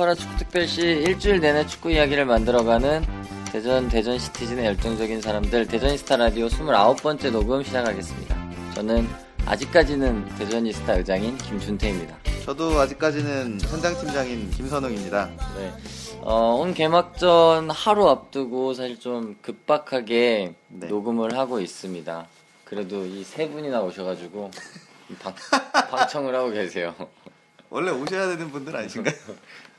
[0.00, 3.04] 응답하라 축구특별시 일주일 내내 축구 이야기를 만들어가는
[3.52, 8.36] 대전 대전 시티즌의 열정적인 사람들 대전이스타 라디오 29번째 녹음 시작하겠습니다.
[8.74, 9.06] 저는
[9.44, 12.16] 아직까지는 대전이스타 의장인 김준태입니다.
[12.44, 15.30] 저도 아직까지는 현장 팀장인 김선웅입니다.
[15.56, 15.72] 네.
[16.22, 20.86] 어, 온 개막전 하루 앞두고 사실 좀 급박하게 네.
[20.86, 22.26] 녹음을 하고 있습니다.
[22.64, 24.50] 그래도 이 세 분이나 오셔가지고
[25.20, 25.34] 방,
[25.90, 26.94] 방청을 하고 계세요.
[27.68, 29.14] 원래 오셔야 되는 분들 아니신가요?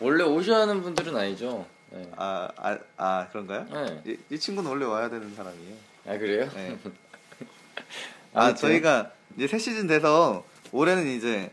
[0.00, 1.66] 원래 오셔야 하는 분들은 아니죠.
[1.90, 2.10] 네.
[2.16, 3.66] 아, 아, 아 그런가요?
[3.72, 4.02] 네.
[4.06, 5.74] 이, 이 친구는 원래 와야 되는 사람이에요.
[6.08, 6.48] 아 그래요?
[6.54, 6.76] 네.
[8.34, 8.54] 아.
[8.54, 11.50] 저희가 이제 새 시즌 돼서 올해는 이제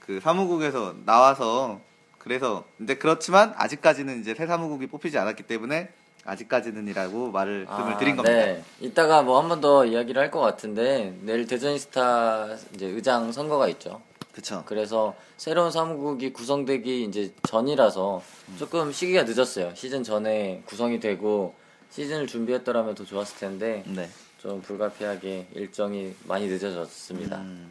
[0.00, 1.80] 그 사무국에서 나와서
[2.18, 5.90] 그래서 이제 그렇지만 아직까지는 이제 새 사무국이 뽑히지 않았기 때문에
[6.24, 8.32] 아직까지는이라고 말을 씀을 드린 겁니다.
[8.36, 8.62] 네.
[8.80, 14.00] 이따가 뭐 한 번 더 이야기를 할 것 같은데 내일 대전스타 이제 의장 선거가 있죠.
[14.32, 14.62] 그쵸.
[14.66, 18.22] 그래서 새로운 사무국이 구성되기 이제 전이라서
[18.58, 19.74] 조금 시기가 늦었어요.
[19.74, 21.54] 시즌 전에 구성이 되고
[21.90, 24.08] 시즌을 준비했더라면 더 좋았을 텐데 네.
[24.38, 27.36] 좀 불가피하게 일정이 많이 늦어졌습니다.
[27.38, 27.70] 음,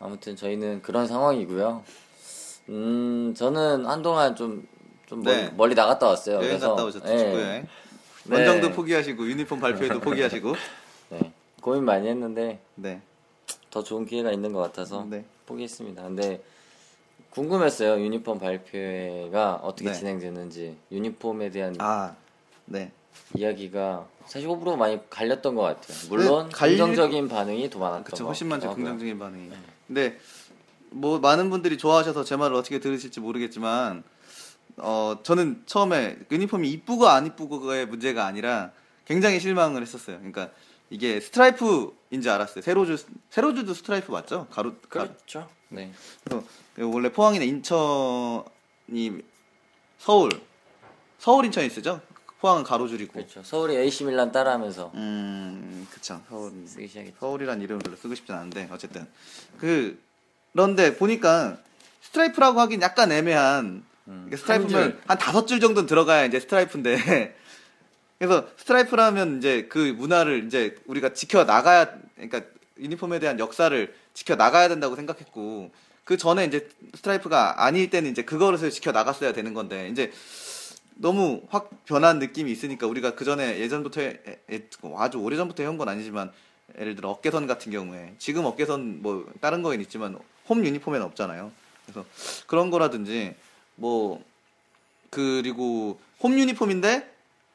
[0.00, 1.84] 아무튼 저희는 그런 상황이고요.
[2.70, 4.66] 음, 저는 한동안 좀,
[5.06, 5.50] 좀 멀리, 네.
[5.54, 6.36] 멀리 나갔다 왔어요.
[6.36, 7.18] 여행 그래서, 갔다 오셨죠, 예.
[7.18, 7.66] 축구 여행.
[8.24, 8.36] 네.
[8.36, 10.54] 원정도 포기하시고 유니폼 발표회도 포기하시고.
[11.10, 11.32] 네.
[11.60, 13.02] 고민 많이 했는데 네.
[13.70, 15.24] 더 좋은 기회가 있는 것 같아서 네.
[15.46, 16.02] 포기했습니다.
[16.02, 16.42] 근데
[17.30, 18.00] 궁금했어요.
[18.00, 19.94] 유니폼 발표회가 어떻게 네.
[19.94, 22.14] 진행됐는지 유니폼에 대한 아,
[22.66, 22.92] 네.
[23.34, 25.96] 이야기가 사실 호불호 많이 갈렸던 것 같아요.
[26.08, 28.74] 물론 네, 갈릴- 긍정적인 반응이 더 많았던 그쵸 것 훨씬 많죠.
[28.74, 29.50] 긍정적인 반응이
[29.86, 30.18] 근데
[30.90, 34.02] 뭐 많은 분들이 좋아하셔서 제 말을 어떻게 들으실지 모르겠지만
[34.78, 38.70] 어 저는 처음에 유니폼이 이쁘고 안 이쁘고의 문제가 아니라
[39.04, 40.50] 굉장히 실망을 했었어요 그러니까
[40.94, 42.96] 이게 스트라이프인 줄 알았어요 세로줄
[43.30, 45.48] 세로줄도 스트라이프 맞죠 가로 가, 그렇죠.
[45.68, 45.92] 네.
[46.22, 46.44] 그래서
[46.78, 49.20] 원래 포항이나 인천이
[49.98, 50.30] 서울
[51.18, 52.00] 서울 인천이 쓰죠
[52.38, 53.42] 포항은 가로줄이고 그렇죠.
[53.42, 57.16] 서울이 AC 밀란 따라하면서 음 그쵸 서울 쓰기 시작했죠.
[57.18, 59.08] 서울이란 이름을 별로 쓰고 싶진 않은데 어쨌든
[59.58, 60.00] 그
[60.52, 61.58] 그런데 보니까
[62.02, 65.00] 스트라이프라고 하긴 약간 애매한 음, 이게 스트라이프면 한 줄.
[65.08, 67.34] 한 다섯 줄 정도는 들어가야 이제 스트라이프인데
[68.18, 72.42] 그래서 스트라이프라면 이제 그 문화를 이제 우리가 지켜 나가야 그러니까
[72.78, 75.70] 유니폼에 대한 역사를 지켜 나가야 된다고 생각했고
[76.04, 80.12] 그 전에 이제 스트라이프가 아닐 때는 이제 그거를 지켜 나갔어야 되는 건데 이제
[80.96, 84.20] 너무 확 변한 느낌이 있으니까 우리가 그 전에 예전부터 해-
[84.50, 86.30] 해- 뭐 아주 오래 전부터 해온 건 아니지만
[86.78, 91.50] 예를 들어 어깨선 같은 경우에 지금 어깨선 뭐 다른 거엔 있지만 홈 유니폼에는 없잖아요.
[91.84, 92.04] 그래서
[92.46, 93.34] 그런 거라든지
[93.74, 94.22] 뭐
[95.10, 97.13] 그리고 홈 유니폼인데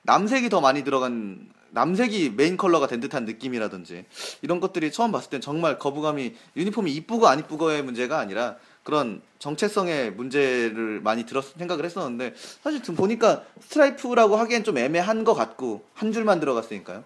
[0.10, 4.06] 남색이 더 많이 들어간 남색이 메인 컬러가 된 듯한 느낌이라든지
[4.42, 10.14] 이런 것들이 처음 봤을 땐 정말 거부감이 유니폼이 이쁘고 안 이쁘고의 문제가 아니라 그런 정체성의
[10.14, 12.34] 문제를 많이 들었 생각을 했었는데
[12.64, 17.04] 사실 지금 보니까 스트라이프라고 하기엔 좀 애매한 것 같고 한 줄만 들어갔으니까요.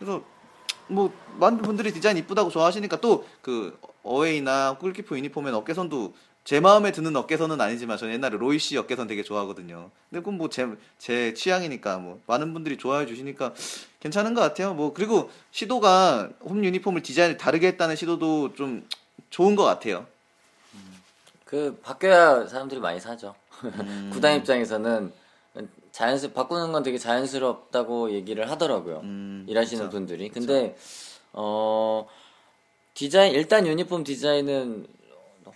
[0.00, 0.24] 그래서
[0.88, 6.14] 뭐 많은 분들이 디자인 이쁘다고 좋아하시니까 또 그 어웨이나 골키퍼 유니폼엔 어깨선도
[6.48, 9.90] 제 마음에 드는 어깨선은 아니지만 저는 옛날에 로이 씨 어깨선 되게 좋아하거든요.
[10.08, 10.66] 근데 그건 뭐 제
[10.96, 13.52] 제 취향이니까 뭐 많은 분들이 좋아해 주시니까
[14.00, 14.72] 괜찮은 것 같아요.
[14.72, 18.88] 뭐 그리고 시도가 홈 유니폼을 디자인을 다르게 했다는 시도도 좀
[19.28, 20.06] 좋은 것 같아요.
[21.44, 23.34] 그 바뀌어야 사람들이 많이 사죠.
[23.64, 24.08] 음.
[24.14, 25.12] 구단 입장에서는
[25.92, 29.00] 자연스 바꾸는 건 되게 자연스럽다고 얘기를 하더라고요.
[29.02, 29.90] 음, 일하시는 그쵸.
[29.90, 30.30] 분들이.
[30.30, 30.74] 근데
[31.34, 32.08] 어
[32.94, 34.86] 디자인 일단 유니폼 디자인은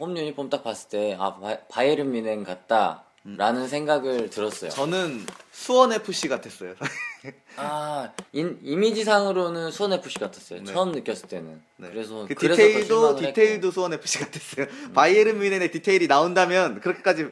[0.03, 1.37] 홈 유니폼 딱 봤을 때 아
[1.71, 4.69] 바이에른 뮌헨 같다 라는 생각을 들었어요.
[4.71, 6.75] 저는 수원 FC 같았어요.
[7.57, 10.65] 아 인- 이미지상으로는 수원 FC 같았어요.
[10.65, 10.73] 네.
[10.73, 11.63] 처음 느꼈을 때는.
[11.77, 11.89] 네.
[11.91, 13.69] 그래서 그 그래서 더 디테일도 디테일도.
[13.69, 13.71] 음.
[13.71, 14.67] 수원 FC 같았어요.
[14.93, 17.29] 바이에른 뮌헨의 디테일이 나온다면 그렇게까지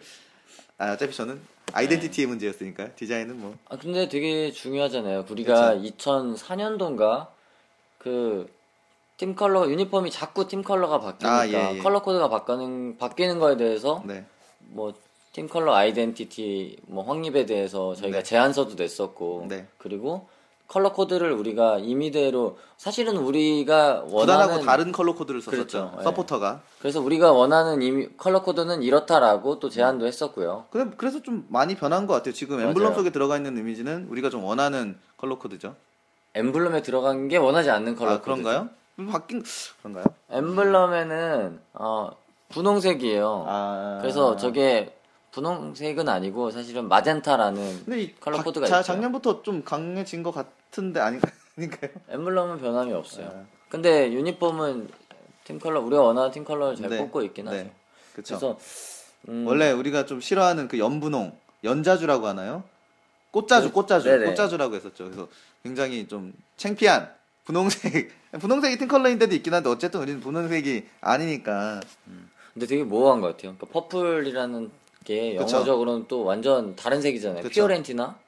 [0.78, 1.40] 아, 어차피 저는
[1.72, 2.30] 아이덴티티의 네.
[2.30, 2.90] 문제였으니까요.
[2.94, 5.26] 디자인은 뭐 아 근데 되게 중요하잖아요.
[5.28, 5.96] 우리가 그쵸.
[6.36, 7.26] 2004년도인가
[7.98, 8.48] 그
[9.20, 11.78] 팀 컬러 유니폼이 자꾸 팀 컬러가 바뀌니까 아, 예, 예.
[11.78, 14.24] 컬러 코드가 바뀌는 바뀌는 거에 대해서 네.
[14.60, 18.22] 뭐 팀 컬러 아이덴티티 뭐 확립에 대해서 저희가 네.
[18.22, 19.66] 제안서도 냈었고 네.
[19.76, 20.26] 그리고
[20.68, 25.50] 컬러 코드를 우리가 임의대로 사실은 우리가 원하는 다른 컬러 코드를 썼었죠.
[25.50, 25.96] 그렇죠.
[25.98, 26.02] 예.
[26.02, 26.62] 서포터가.
[26.78, 30.64] 그래서 우리가 원하는 임의, 컬러 코드는 이렇다라고 또 제안도 했었고요.
[30.70, 32.32] 그래, 그래서 좀 많이 변한 것 같아요.
[32.32, 32.94] 지금 엠블럼 맞아요.
[32.94, 35.74] 속에 들어가 있는 이미지는 우리가 좀 원하는 컬러 코드죠.
[36.32, 38.24] 엠블럼에 들어간 게 원하지 않는 컬러 아, 코드.
[38.24, 38.70] 그런가요?
[39.06, 39.42] 바뀐
[39.78, 40.04] 그런가요?
[40.30, 42.10] 엠블럼에는 어,
[42.50, 43.44] 분홍색이에요.
[43.48, 43.98] 아.
[44.00, 44.96] 그래서 저게
[45.32, 48.86] 분홍색은 아니고 사실은 마젠타라는 근데 이 컬러 각- 코드가 자, 있죠.
[48.86, 51.90] 작년부터 좀 강해진 것 같은데 아닌가, 아닌가요?
[52.08, 53.28] 엠블럼은 변함이 없어요.
[53.32, 53.44] 아.
[53.68, 54.88] 근데 유니폼은
[55.44, 56.98] 팀 컬러 우리가 원하는 팀 컬러를 잘 네.
[56.98, 57.56] 뽑고 있긴 하죠.
[57.56, 57.72] 네.
[58.12, 58.36] 그렇죠.
[58.38, 58.58] 그래서
[59.28, 61.32] 음, 원래 우리가 좀 싫어하는 그 연분홍,
[61.62, 62.64] 연자주라고 하나요?
[63.30, 63.72] 꽃자주, 네.
[63.72, 64.24] 꽃자주, 네네.
[64.26, 65.04] 꽃자주라고 했었죠.
[65.04, 65.28] 그래서
[65.62, 67.14] 굉장히 좀 창피한
[67.50, 71.80] 분홍색, 분홍색이 팀 컬러인데도 있긴 한데 어쨌든 우리는 분홍색이 아니니까.
[72.54, 73.56] 근데 되게 모호한 것 같아요.
[73.56, 74.70] 그러니까 purple이라는
[75.04, 75.56] 게 그쵸.
[75.56, 77.42] 영어적으로는 또 완전 다른 색이잖아요.
[77.42, 77.52] 그쵸.
[77.54, 78.18] 피오렌티나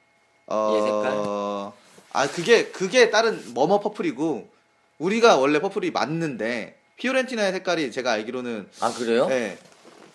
[0.46, 1.72] 어, 얘 색깔?
[2.14, 4.48] 아 그게 그게 다른 뭐뭐 purple이고
[4.98, 9.28] 우리가 원래 퍼플이 맞는데 피오렌티나의 색깔이 제가 알기로는 아 그래요?
[9.28, 9.56] 네,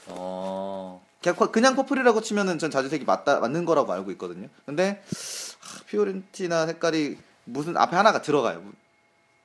[0.07, 1.01] 어
[1.51, 4.47] 그냥, purple이라고 치면은 전 자주색이 맞다 맞는 거라고 알고 있거든요.
[4.65, 5.01] 근데
[5.59, 8.61] 하, 피오렌티나 색깔이 무슨 앞에 하나가 들어가요.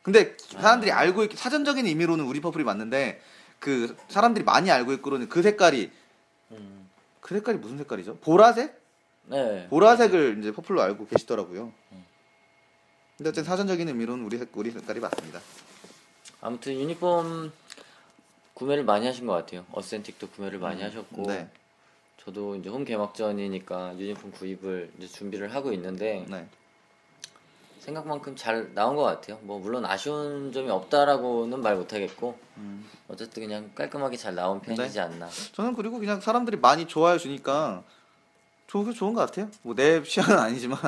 [0.02, 0.98] 근데 사람들이 아.
[0.98, 3.20] 알고 있 사전적인 의미로는 우리 퍼플이 맞는데
[3.58, 5.90] 그 사람들이 많이 알고 있기로는 그 색깔이
[6.50, 6.90] 음,
[7.20, 8.16] 그 색깔이 무슨 색깔이죠?
[8.18, 8.80] 보라색?
[9.26, 9.68] 네.
[9.68, 11.72] 보라색을 이제 퍼플로 알고 계시더라고요.
[13.16, 15.40] 근데 어쨌든 사전적인 의미로는 우리 색 우리 색깔이 맞습니다.
[16.40, 17.52] 아무튼 유니폼
[18.54, 19.64] 구매를 많이 하신 것 같아요.
[19.70, 21.48] 어센틱도 구매를 많이 하셨고 네,
[22.18, 26.48] 저도 이제 홈 개막전이니까 유니폼 구입을 이제 준비를 하고 있는데 네.
[27.82, 29.38] 생각만큼 잘 나온 것 같아요.
[29.42, 32.88] 뭐 물론 아쉬운 점이 없다라고는 말 못하겠고 음.
[33.08, 35.00] 어쨌든 그냥 깔끔하게 잘 나온 편이지 네.
[35.00, 35.28] 않나.
[35.52, 37.82] 저는 그리고 그냥 사람들이 많이 좋아해 주니까
[38.68, 39.50] 좋은 좋은 것 같아요.
[39.62, 40.78] 뭐내 취향은 아니지만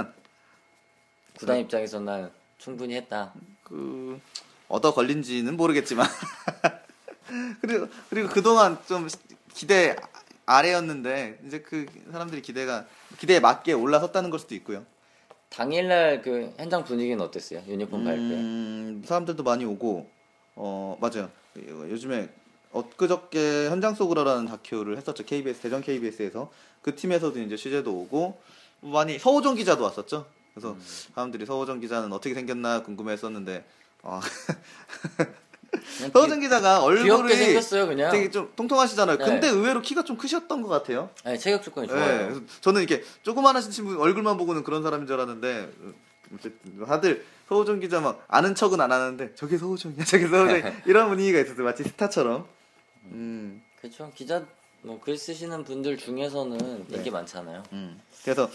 [1.36, 3.32] 구단 입장에서는 충분히 했다.
[3.64, 4.20] 그
[4.68, 6.06] 얻어 걸린지는 모르겠지만
[7.60, 9.08] 그리고 그리고 그동안 좀
[9.52, 9.96] 기대
[10.46, 12.86] 아래였는데 이제 그 사람들이 기대가
[13.18, 14.86] 기대에 맞게 올라섰다는 걸 수도 있고요.
[15.48, 17.62] 당일날 그 현장 분위기는 어땠어요?
[17.66, 18.20] 유니폼 발표.
[18.22, 20.08] 음, 사람들도 많이 오고
[20.56, 21.30] 어 맞아요.
[21.56, 22.28] 요즘에
[22.72, 25.24] 엊그저께 현장 속으로라는 다큐를 했었죠.
[25.24, 26.50] KBS 대전 KBS에서
[26.82, 28.40] 그 팀에서도 이제 취재도 오고
[28.80, 30.26] 많이 서호정 기자도 왔었죠.
[30.52, 30.82] 그래서 음.
[31.14, 33.64] 사람들이 서호정 기자는 어떻게 생겼나 궁금해했었는데
[34.02, 34.20] 어,
[36.12, 38.10] 서호정 기자가 귀, 귀엽게 얼굴이 생겼어요 그냥.
[38.10, 39.18] 되게 좀 통통하시잖아요.
[39.18, 39.24] 네.
[39.24, 41.10] 근데 의외로 키가 좀 크셨던 것 같아요.
[41.24, 42.18] 네, 체격 조건이 네, 좋아요.
[42.28, 45.70] 그래서 저는 이렇게 조그만하신 친구 얼굴만 보고는 그런 사람인 줄 알았는데
[46.34, 51.38] 어쨌든 다들 서호정 기자 막 아는 척은 안 하는데 저게 서호정이야 저게 서호정이야 이런 분위기가
[51.40, 52.46] 있었어요 마치 스타처럼
[53.12, 54.10] 음, 그렇죠.
[54.14, 54.42] 기자
[54.84, 56.96] 뭐 글 쓰시는 분들 중에서는 네.
[56.96, 57.62] 인기 많잖아요.
[57.72, 58.00] 음.
[58.22, 58.48] 그래서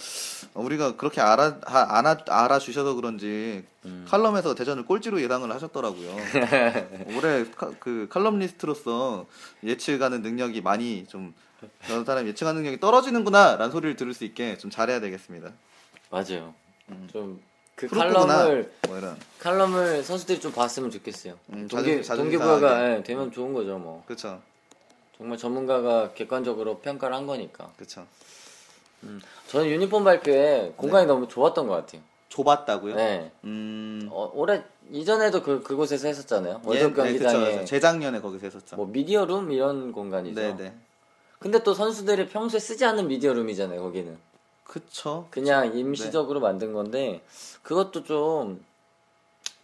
[0.56, 4.06] 우리가 그렇게 알아 하- 알아 알아 주셔서 그런지 음.
[4.08, 6.16] 칼럼에서 대전을 꼴찌로 예상을 하셨더라고요.
[7.18, 9.26] 올해 카- 그 칼럼니스트로서
[9.64, 11.34] 예측하는 능력이 많이 좀
[11.86, 15.52] 그런 사람 예측하는 능력이 떨어지는구나라는 소리를 들을 수 있게 좀 잘해야 되겠습니다.
[16.10, 16.54] 맞아요.
[16.90, 17.08] 음.
[17.12, 18.10] 좀그 프로구나.
[18.38, 21.38] 칼럼을 뭐 이런 칼럼을 선수들이 좀 봤으면 좋겠어요.
[21.54, 22.98] 음, 동기 동기부여가.
[22.98, 24.04] 예, 되면 좋은 거죠 뭐.
[24.08, 24.42] 그렇죠.
[25.20, 27.70] 정말 전문가가 객관적으로 평가를 한 거니까.
[27.76, 28.08] 그렇죠.
[29.48, 32.02] 저는 유니폼 발표에 공간이 너무 좋았던 것 같아요.
[32.30, 32.96] 좁았다고요?
[32.96, 33.32] 네.
[33.44, 34.08] 음.
[34.12, 36.62] 어, 올해 이전에도 그 그곳에서 했었잖아요.
[36.64, 37.66] 예, 월드 네, 그쵸, 경기장에 그쵸.
[37.66, 38.78] 재작년에 거기서 했었죠.
[38.78, 40.40] 뭐 미디어룸 이런 공간이죠.
[40.40, 40.74] 네, 네.
[41.38, 43.82] 근데 또 선수들이 평소에 쓰지 않는 미디어룸이잖아요.
[43.82, 44.18] 거기는
[44.64, 45.28] 그쵸.
[45.32, 45.80] 그냥 네.
[45.80, 47.22] 임시적으로 만든 건데
[47.64, 48.64] 그것도 좀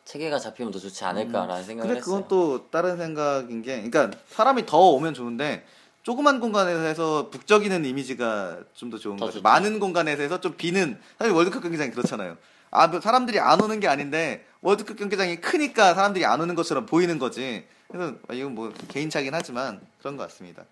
[0.06, 2.16] 체계가 잡히면 더 좋지 않을까라는 생각을 근데 했어요.
[2.16, 5.66] 그건 또 다른 생각인 게, 그러니까 사람이 더 오면 좋은데
[6.04, 9.40] 조그만 공간에서 해서 북적이는 이미지가 좀 더 좋은 더 거죠.
[9.40, 9.44] 좋죠.
[9.44, 12.38] 많은 공간에서 해서 좀 비는 사실 월드컵 경기장이 그렇잖아요.
[12.70, 17.18] 아, 뭐 사람들이 안 오는 게 아닌데 월드컵 경기장이 크니까 사람들이 안 오는 것처럼 보이는
[17.18, 17.66] 거지.
[17.88, 20.64] 그래서 아, 이건 뭐 개인차긴 하지만 그런 것 같습니다.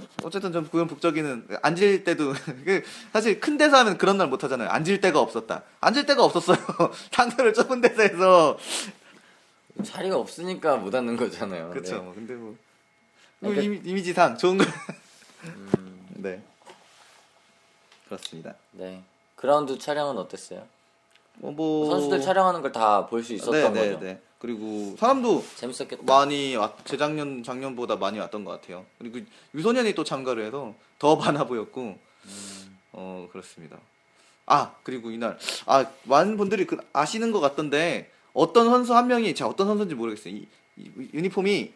[0.00, 2.32] 어, 어쨌든 좀 그건 북적이는 앉을 때도
[2.64, 2.82] 그
[3.12, 4.68] 사실 큰 데서 하면 그런 날 못 하잖아요.
[4.70, 5.62] 앉을 데가 없었다.
[5.80, 6.56] 앉을 데가 없었어요.
[7.12, 8.58] 상대를 좁은 데서 해서
[9.84, 11.70] 자리가 없으니까 못 하는 거잖아요.
[11.70, 11.96] 그렇죠.
[11.96, 12.00] 네.
[12.02, 12.56] 뭐 근데 뭐,
[13.42, 14.64] 아니, 뭐 그- 이미, 이미 지상 좋은 거.
[15.44, 16.42] 음, 네.
[18.06, 18.54] 그렇습니다.
[18.72, 19.02] 네.
[19.36, 20.66] 그라운드 촬영은 어땠어요?
[21.36, 24.00] 뭐, 뭐 선수들 촬영하는 걸 다 볼 수 있었던 네, 네, 거죠.
[24.04, 24.20] 네.
[24.42, 26.02] 그리고 사람도 재밌었겠다.
[26.04, 28.84] 많이 왔, 재작년 작년보다 많이 왔던 것 같아요.
[28.98, 29.20] 그리고
[29.54, 32.78] 유소년이 또 참가를 해서 더 많아 보였고, 음.
[32.90, 33.78] 어 그렇습니다.
[34.46, 39.48] 아 그리고 이날 아 많은 분들이 그 아시는 것 같던데 어떤 선수 한 명이 제가
[39.48, 40.34] 어떤 선수인지 모르겠어요.
[40.34, 41.72] 이, 이 유니폼이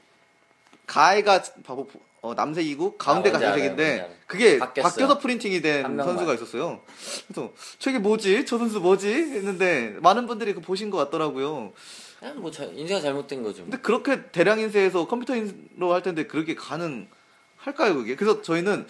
[0.87, 1.87] 가해가 바보
[2.21, 4.19] 어, 남색이고 가운데가 알아요, 자색인데.
[4.27, 4.91] 그게 바뀌었어요.
[4.91, 5.97] 바뀌어서 프린팅이 된.
[5.97, 6.81] 선수가 있었어요.
[7.29, 8.45] 그래서 저게 뭐지?
[8.45, 9.09] 저 선수 뭐지?
[9.09, 11.73] 했는데 많은 분들이 그 보신 것 같더라고요.
[12.19, 13.63] 그냥 뭐 자- 인쇄가 잘못된 거죠.
[13.63, 13.71] 뭐.
[13.71, 18.17] 근데 그렇게 대량 인쇄해서 컴퓨터로 할 텐데 그렇게 가능할까요, 그게?
[18.17, 18.87] 그래서 저희는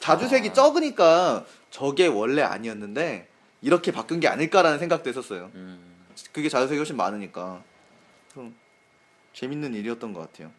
[0.00, 0.52] 자주색이 아.
[0.52, 3.28] 적으니까 저게 원래 아니었는데
[3.62, 5.50] 이렇게 바뀐 게 아닐까라는 생각도 했었어요.
[5.54, 5.78] 음.
[6.32, 7.62] 그게 자주색이 훨씬 많으니까.
[8.32, 8.50] 그래서
[9.34, 10.50] 재밌는 일이었던 것 같아요.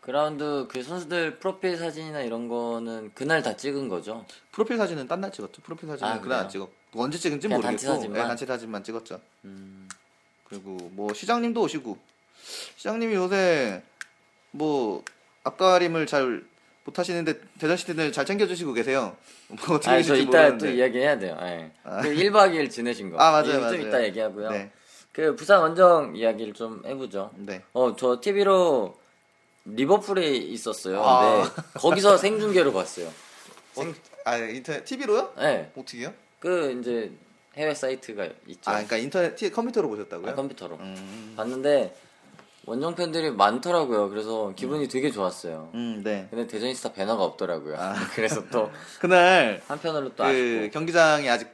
[0.00, 4.24] 그라운드 그 선수들 프로필 사진이나 이런 거는 그날 다 찍은 거죠.
[4.50, 5.62] 프로필 사진은 딴 날 찍었죠.
[5.62, 6.40] 프로필 사진은 아, 그날?
[6.40, 8.20] 안 찍었고 언제 찍은지 모르겠고 단체 사진만?
[8.20, 9.20] 네, 단체 사진만 찍었죠.
[9.44, 9.88] 음.
[10.52, 11.96] 그리고 뭐 시장님도 오시고
[12.76, 13.82] 시장님이 요새
[14.50, 15.02] 뭐
[15.44, 16.44] 앞가림을 잘
[16.84, 19.16] 못하시는데 대전시티를 잘 챙겨주시고 계세요.
[19.48, 20.66] 뭐 어떻게 아니 저 이따 모르는데.
[20.66, 21.38] 또 이야기 해야 돼요.
[21.40, 21.70] 예.
[21.84, 22.02] 아.
[22.02, 23.16] 그 1박 2일 지내신 거.
[23.18, 23.78] 아, 맞아요, 맞아요.
[23.78, 24.50] 좀 이따 얘기하고요.
[24.50, 24.70] 네,
[25.12, 27.30] 그 부산 원정 이야기를 좀 해보죠.
[27.36, 27.62] 네.
[27.72, 28.98] 어, 저 TV로
[29.64, 31.02] 리버풀에 있었어요.
[31.02, 31.44] 아.
[31.44, 33.06] 근데 거기서 생중계로 봤어요.
[33.76, 33.94] 어,
[34.26, 35.32] 아 인터넷 TV로요?
[35.38, 35.72] 네.
[35.74, 36.12] 어떻게요?
[36.40, 37.10] 그 이제
[37.56, 38.70] 해외 사이트가 있죠.
[38.70, 40.30] 아, 그러니까 인터넷 티- 컴퓨터로 보셨다고요?
[40.30, 40.76] 아, 컴퓨터로.
[40.76, 41.94] 음, 봤는데
[42.64, 44.08] 원정 팬들이 많더라고요.
[44.08, 45.70] 그래서 기분이 되게 좋았어요.
[45.74, 46.28] 음, 네.
[46.30, 47.76] 근데 대전이스타 배너가 없더라고요.
[48.14, 51.48] 그래서 또 그날 한편으로 또 그 경기장이 아직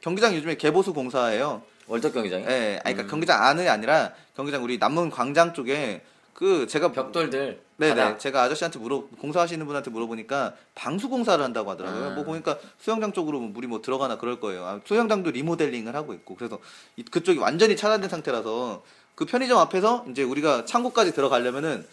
[0.00, 1.62] 경기장 요즘에 개보수 공사예요.
[1.88, 3.08] 월드 경기장에 예, 아니, 그러니까 음.
[3.08, 7.94] 경기장 안이 아니라 경기장 우리 남문 광장 쪽에 그 제가 벽돌들 네네.
[7.94, 8.18] 바닥.
[8.18, 12.04] 제가 아저씨한테 물어 공사하시는 분한테 물어보니까 방수 공사를 한다고 하더라고요.
[12.06, 12.10] 아.
[12.10, 14.64] 뭐 보니까 수영장 쪽으로 물이 뭐 들어가나 그럴 거예요.
[14.64, 16.58] 아, 수영장도 리모델링을 하고 있고 그래서
[16.96, 18.82] 이- 그쪽이 완전히 차단된 상태라서
[19.14, 21.86] 그 편의점 앞에서 이제 우리가 창고까지 들어가려면은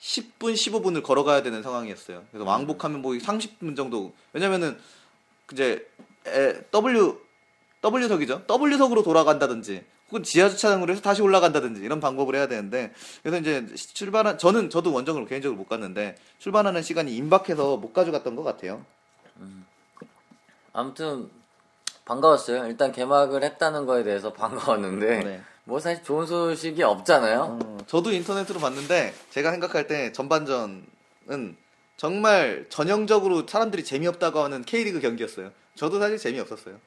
[0.00, 2.18] 10분 15분을 걸어가야 되는 상황이었어요.
[2.18, 2.28] 음.
[2.30, 4.12] 그래서 왕복하면 뭐 30분 정도.
[4.32, 4.78] 왜냐면은
[5.52, 5.86] 이제
[6.26, 7.18] 에, W
[7.82, 8.44] W석이죠.
[8.48, 12.92] W석으로 돌아간다든지 혹은 지하 주차장으로 해서 다시 올라간다든지 이런 방법을 해야 되는데
[13.22, 18.42] 그래서 이제 출발한 저는 저도 원정으로 개인적으로 못 갔는데 출발하는 시간이 임박해서 못 가져갔던 것
[18.42, 18.84] 같아요.
[20.72, 21.30] 아무튼
[22.04, 22.66] 반가웠어요.
[22.66, 25.40] 일단 개막을 했다는 거에 대해서 반가웠는데 네.
[25.64, 27.58] 뭐 사실 좋은 소식이 없잖아요.
[27.62, 31.56] 어, 저도 인터넷으로 봤는데 제가 생각할 때 전반전은
[31.96, 35.50] 정말 전형적으로 사람들이 재미없다고 하는 K리그 경기였어요.
[35.74, 36.78] 저도 사실 재미없었어요.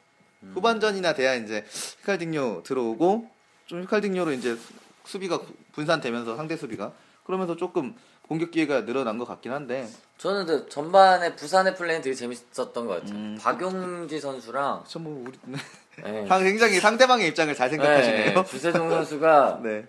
[0.53, 1.65] 후반전이나 돼야 이제
[2.01, 3.29] 히칼딩요 들어오고
[3.65, 4.57] 좀 히칼딩요로 이제
[5.05, 5.41] 수비가
[5.73, 6.91] 분산되면서 상대 수비가
[7.25, 7.95] 그러면서 조금
[8.27, 9.87] 공격 기회가 늘어난 것 같긴 한데
[10.17, 13.15] 저는 그 전반에 부산의 플레이는 되게 재밌었던 것 같아요.
[13.15, 13.37] 음.
[13.39, 15.57] 박용지 선수랑 저뭐 우리 네.
[16.43, 18.33] 굉장히 상대방의 입장을 잘 생각하시네요.
[18.33, 19.85] 네, 주세종 선수가 네,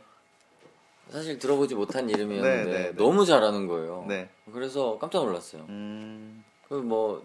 [1.11, 2.97] 사실 들어보지 못한 이름이었는데 네, 네, 네.
[2.97, 4.05] 너무 잘하는 거예요.
[4.09, 4.29] 네.
[4.53, 5.65] 그래서 깜짝 놀랐어요.
[5.69, 7.25] 음, 그뭐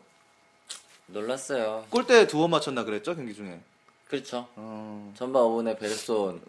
[1.13, 1.85] 놀랐어요.
[1.89, 3.61] 골대 두 번 맞췄나 그랬죠 경기 중에.
[4.07, 4.47] 그렇죠.
[4.55, 6.41] 어, 전반 5분에 베르손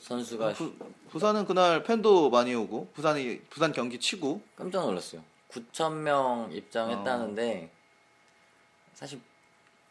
[0.00, 0.72] 선수가 부,
[1.10, 5.22] 부산은 그날 팬도 많이 오고 부산이 부산 경기 치고 깜짝 놀랐어요.
[5.50, 7.70] 9천 명 입장했다는데
[8.94, 9.20] 사실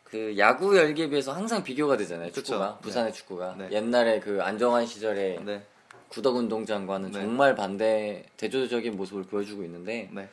[0.04, 2.30] 그 야구 열기에 비해서 항상 비교가 되잖아요.
[2.30, 2.44] 그쵸.
[2.44, 2.82] 축구가 네.
[2.82, 3.70] 부산의 축구가 네.
[3.72, 5.66] 옛날에 그 안정환 시절에 네,
[6.10, 7.20] 구덕운동장과는 네.
[7.20, 10.30] 정말 반대 대조적인 모습을 보여주고 있는데 네.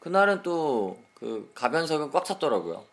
[0.00, 2.84] 그날은 또 그 가변석은 꽉 찼더라고요.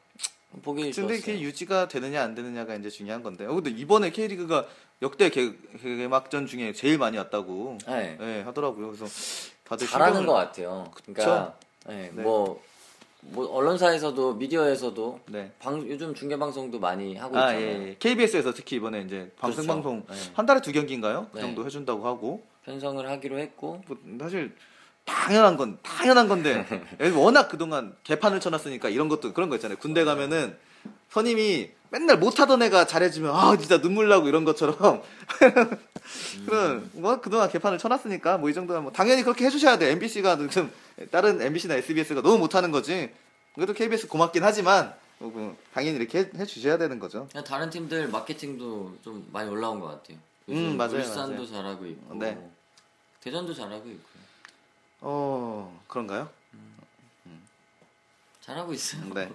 [0.61, 1.17] 보기 근데.
[1.19, 3.45] 그게 유지가 되느냐 안 되느냐가 이제 중요한 건데.
[3.45, 4.65] 어, 근데 이번에 K리그가
[5.01, 8.17] 역대 개, 개막전 중에 제일 많이 왔다고 네.
[8.19, 8.87] 네, 하더라고요.
[8.91, 9.05] 그래서
[9.63, 10.91] 다들 잘하는 신경을- 것 같아요.
[10.95, 11.55] 그러니까
[11.87, 12.21] 네, 네.
[12.23, 12.61] 뭐,
[13.21, 15.51] 뭐 언론사에서도 미디어에서도 네.
[15.59, 17.81] 방, 요즘 중계 방송도 많이 하고 아, 있잖아요.
[17.83, 17.95] 예, 예.
[17.99, 19.67] KBS에서 특히 이번에 이제 방송 그렇죠.
[19.81, 20.15] 방송 네.
[20.33, 21.27] 한 달에 두 경기인가요?
[21.31, 21.41] 그 네.
[21.43, 24.55] 정도 해준다고 하고 편성을 하기로 했고 뭐 사실
[25.13, 26.65] 당연한 건 당연한 건데
[27.15, 29.77] 워낙 그동안 개판을 쳐놨으니까 이런 것도 그런 거 있잖아요.
[29.79, 30.55] 군대 가면은
[31.09, 35.01] 선임이 맨날 못하던 애가 잘해주면 아 진짜 눈물 나고 이런 것처럼
[36.45, 39.91] 그런 뭐 그동안 개판을 쳐놨으니까 뭐 이 정도면 뭐 당연히 그렇게 해주셔야 돼.
[39.91, 40.71] MBC가 좀
[41.11, 43.09] 다른 MBC나 SBS가 너무 못하는 거지.
[43.55, 47.27] 그래도 KBS 고맙긴 하지만 뭐, 뭐 당연히 이렇게 해, 해주셔야 되는 거죠.
[47.45, 50.17] 다른 팀들 마케팅도 좀 많이 올라온 것 같아요.
[50.49, 51.47] 음, 맞아요, 울산도 맞아요.
[51.47, 52.37] 잘하고 있고 네.
[53.21, 54.08] 대전도 잘하고 있고
[55.01, 56.29] 어 그런가요?
[58.41, 59.13] 잘하고 있어요.
[59.13, 59.31] 네.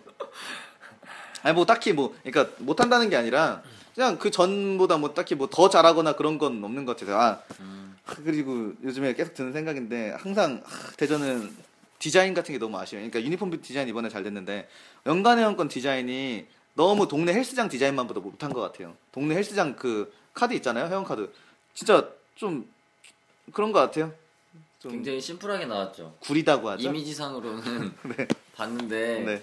[1.42, 3.62] 아니 뭐 딱히 뭐 그러니까 못한다는 게 아니라
[3.94, 7.16] 그냥 그 전보다 뭐 딱히 뭐 더 잘하거나 그런 건 없는 것 같아요.
[7.16, 11.54] 아 음, 그리고 요즘에 계속 드는 생각인데 항상 아, 대전은
[11.98, 13.08] 디자인 같은 게 너무 아쉬워요.
[13.08, 14.68] 그러니까 유니폼 디자인 이번에 잘 됐는데
[15.06, 18.96] 연간 회원권 디자인이 너무 동네 헬스장 디자인만보다 못한 것 같아요.
[19.12, 21.32] 동네 헬스장 그 카드 있잖아요, 회원 카드.
[21.72, 22.68] 진짜 좀
[23.52, 24.12] 그런 것 같아요.
[24.84, 26.14] 좀 굉장히 심플하게 나왔죠.
[26.20, 26.86] 구리다고 하죠.
[26.86, 28.28] 이미지상으로는 네.
[28.54, 29.42] 봤는데 네.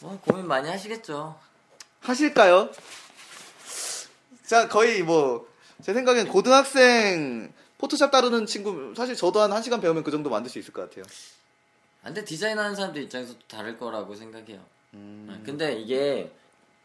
[0.00, 1.34] 뭐 고민 많이 하시겠죠.
[2.00, 2.68] 하실까요?
[4.44, 5.48] 자, 거의 뭐,
[5.82, 10.58] 제 생각엔 고등학생 포토샵 따르는 친구 사실 저도 한 1시간 배우면 그 정도 만들 수
[10.58, 11.04] 있을 것 같아요.
[12.02, 14.60] 아, 근데 디자인하는 사람들 입장에서 또 다를 거라고 생각해요.
[14.92, 15.28] 음.
[15.30, 16.30] 네, 근데 이게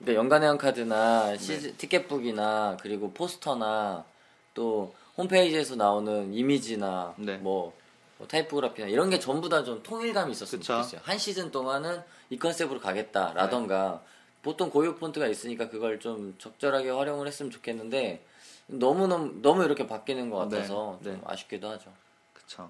[0.07, 1.37] 연간회원 카드나 네.
[1.37, 4.05] 시즌 티켓북이나 그리고 포스터나
[4.53, 7.37] 또 홈페이지에서 나오는 이미지나 네.
[7.37, 7.73] 뭐,
[8.17, 10.73] 뭐 타이포그래피나 이런 게 전부 다 좀 통일감이 있었으면 그쵸.
[10.77, 11.01] 좋겠어요.
[11.03, 14.09] 한 시즌 동안은 이 컨셉으로 가겠다라던가 네.
[14.41, 18.25] 보통 고유 폰트가 있으니까 그걸 좀 적절하게 활용을 했으면 좋겠는데
[18.67, 21.11] 너무 너무 너무 이렇게 바뀌는 것 네, 같아서 네.
[21.11, 21.91] 좀 아쉽기도 하죠.
[22.33, 22.69] 그쵸.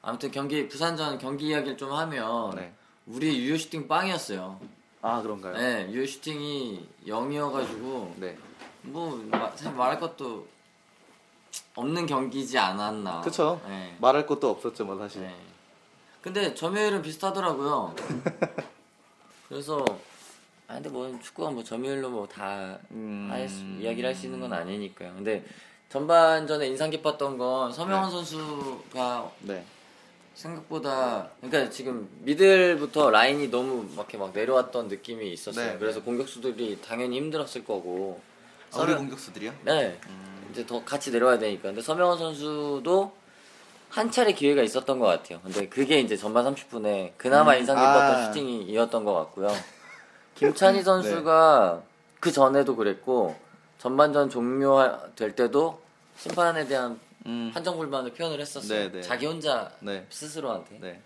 [0.00, 2.72] 아무튼 경기 부산전 경기 이야기를 좀 하면 네.
[3.06, 4.60] 우리 유효 슈팅 빵이었어요.
[5.02, 5.54] 아 그런가요?
[5.56, 8.36] 네, 유효 슈팅이 0이어가지고 네.
[8.82, 10.46] 뭐 마- 사실 말할 것도
[11.74, 13.20] 없는 경기지 않았나.
[13.22, 13.60] 그쵸.
[13.68, 13.96] 네.
[14.00, 15.22] 말할 것도 없었죠, 뭐 사실.
[15.22, 15.34] 네.
[16.20, 17.94] 근데 점유율은 비슷하더라고요.
[19.48, 19.84] 그래서
[20.66, 23.30] 아 근데 뭐 축구가 뭐 점유율로 뭐다 음.
[23.80, 25.14] 이야기를 할 수 있는 건 아니니까요.
[25.14, 25.44] 근데
[25.88, 28.10] 전반전에 인상 깊었던 건 서명원 네.
[28.10, 29.64] 선수가 네.
[30.34, 35.72] 생각보다 그러니까 지금 미들부터 라인이 너무 막 이렇게 막 내려왔던 느낌이 있었어요.
[35.72, 38.20] 네, 그래서 공격수들이 당연히 힘들었을 거고.
[38.72, 39.54] 아, 우리 서명- 공격수들이요?
[39.64, 39.98] 네.
[40.50, 41.64] 이제 더 같이 내려와야 되니까.
[41.64, 43.12] 근데 서명원 선수도
[43.90, 45.40] 한 차례 기회가 있었던 것 같아요.
[45.42, 48.26] 근데 그게 이제 전반 30분에 그나마 음, 인상 깊었던 아.
[48.26, 49.48] 슈팅이었던 것 같고요.
[50.34, 51.82] 김찬희 선수가
[52.20, 53.36] 그 전에도 그랬고
[53.78, 55.80] 전반전 종료될 때도
[56.16, 57.50] 심판에 대한 음.
[57.54, 58.90] 판정 불만을 표현을 했었어요.
[58.90, 59.00] 네, 네.
[59.02, 60.06] 자기 혼자 네.
[60.10, 60.78] 스스로한테.
[60.80, 61.00] 네.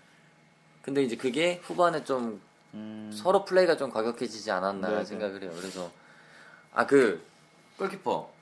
[0.81, 2.41] 근데 이제 그게 후반에 좀
[2.73, 3.11] 음.
[3.13, 5.05] 서로 플레이가 좀 과격해지지 않았나 네, 네.
[5.05, 5.51] 생각을 해요.
[5.55, 5.89] 그래서
[6.73, 7.23] 아 그
[7.77, 8.32] 골키퍼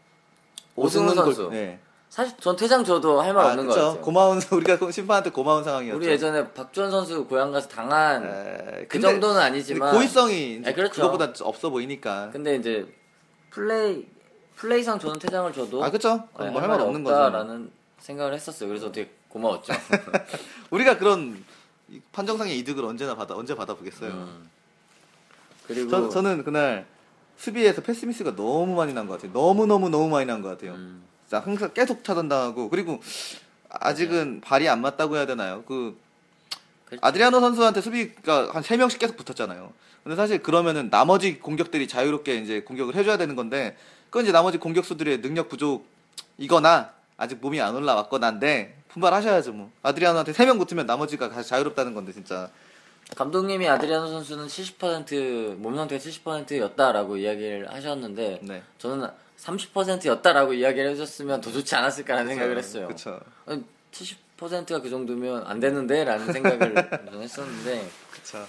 [0.75, 1.43] 오승훈 선수.
[1.45, 1.79] 골- 네.
[2.09, 3.85] 사실 전 퇴장 줘도 할말 아, 없는 것 그쵸.
[3.87, 4.01] 같아요.
[4.01, 5.97] 고마운 우리가 심판한테 고마운 상황이었죠.
[5.97, 10.93] 우리 예전에 박주원 선수 고향 가서 당한 에, 그 근데- 정도는 아니지만 고의성이 아, 그렇죠.
[11.03, 12.29] 그거보다 없어 보이니까.
[12.33, 12.85] 근데 이제
[13.49, 14.05] 플레이
[14.57, 16.27] 플레이상 저는 퇴장을 줘도 아 그쵸?
[16.39, 17.15] 네, 뭐할 말 없는 거죠.
[17.15, 18.67] 없다라는 생각을 했었어요.
[18.67, 19.73] 그래서 되게 고마웠죠.
[20.69, 21.43] 우리가 그런
[21.89, 24.11] 이 판정상의 이득을 언제나 받아 언제 받아보겠어요.
[24.11, 24.49] 음.
[25.65, 26.85] 그리고 저, 저는 그날
[27.45, 29.33] 수비에서 패스 미스가 너무 많이 난 것 같아요.
[29.33, 30.73] 너무 너무 너무 많이 난 것 같아요.
[30.73, 31.01] 음,
[31.31, 33.01] 항상 계속 차단당하고 그리고
[33.69, 35.63] 아직은 발이 안 맞다고 해야 되나요?
[35.65, 35.97] 그
[36.85, 37.03] 그렇죠.
[37.05, 39.73] 아드리아노 선수한테 수비가 한 3명씩 계속 붙었잖아요.
[40.03, 45.21] 근데 사실 그러면은 나머지 공격들이 자유롭게 이제 공격을 해줘야 되는 건데, 그건 이제 나머지 공격수들의
[45.21, 49.71] 능력 부족이거나, 아직 몸이 안 올라왔거나인데, 분발하셔야죠, 뭐.
[49.83, 52.49] 아드리아노한테 3명 붙으면 나머지가 다 자유롭다는 건데, 진짜.
[53.15, 58.63] 감독님이 아드리아노 선수는 70%몸 상태가 70%였다라고 이야기를 하셨는데 네.
[58.77, 62.87] 저는 30%였다라고 이야기를 해줬으면 더 좋지 않았을까라는 생각을 했어요.
[62.87, 63.19] 그쵸.
[63.45, 66.73] 아니, 70%가 그 정도면 안 되는데라는 생각을
[67.05, 68.45] 저는 했었는데 그쵸.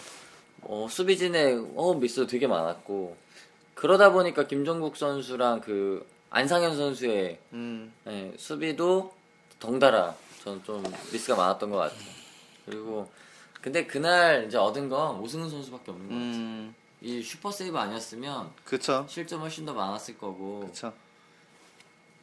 [0.63, 3.17] 어, 수비진의 호흡 미스도 되게 많았고
[3.75, 9.13] 그러다 보니까 김종국 선수랑 그 안상현 선수의 음, 예, 수비도
[9.59, 12.01] 덩달아 저는 좀 미스가 많았던 것 같아요.
[12.65, 13.11] 그리고
[13.63, 16.31] 근데 그날 이제 얻은 건 오승훈 선수밖에 없는 것 같아요.
[16.31, 19.07] 음, 이 슈퍼 세이브 아니었으면 그쵸.
[19.09, 20.93] 실점 훨씬 더 많았을 거고 그쵸.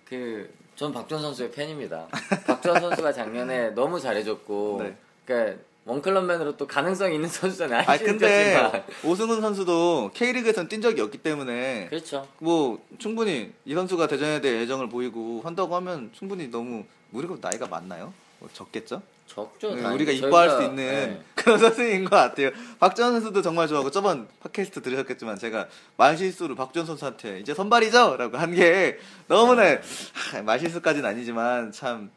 [0.06, 2.08] 그 전 박주원 선수의 팬입니다.
[2.48, 4.96] 박주원 선수가 작년에 너무 잘해줬고 네.
[5.26, 7.84] 그러니까 원클럽맨으로 또 가능성 있는 선수잖아요.
[7.86, 8.86] 아 근데.
[9.04, 12.26] 오승훈 선수도 K리그에선 뛴 적이 없기 때문에 그렇죠.
[12.38, 18.14] 뭐 충분히 이 선수가 대전에 대해 애정을 보이고 한다고 하면 충분히 너무 우리가 나이가 많나요?
[18.40, 19.02] 뭐 적겠죠?
[19.28, 19.76] 적죠.
[19.76, 19.86] 네.
[19.86, 21.22] 우리가 이뻐할 수 있는 네.
[21.44, 22.52] 그런 선수인 것 같아요.
[22.80, 28.54] 박지원 선수도 정말 좋아하고 저번 팟캐스트 들으셨겠지만 제가 말실수로 박지원 선수한테 이제 선발이죠 라고 한
[28.54, 29.64] 게 너무나
[30.34, 32.12] 하, 말실수까지는 아니지만 참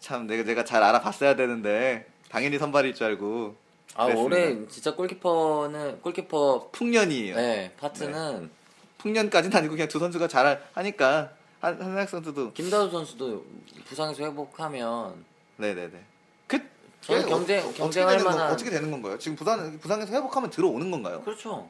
[0.00, 3.54] 참 내가 내가 잘 알아봤어야 되는데 당연히 선발일 줄 알고
[3.94, 4.24] 아 그랬습니다.
[4.36, 7.36] 올해 진짜 골키퍼는 골키퍼 풍년이에요.
[7.36, 8.50] 네, 파트는
[8.96, 13.44] 풍년까지는 아니고 그냥 두 선수가 잘 하니까 한 한학 선수도 김다우 선수도
[13.84, 15.22] 부상에서 회복하면
[15.58, 15.92] 네네네.
[17.00, 19.18] 그 저는 어- 경쟁- 어떻게 경쟁할 만한- 어떻게 되는 건가요?
[19.18, 21.22] 지금 부산 부상에서 회복하면 들어오는 건가요?
[21.22, 21.68] 그렇죠.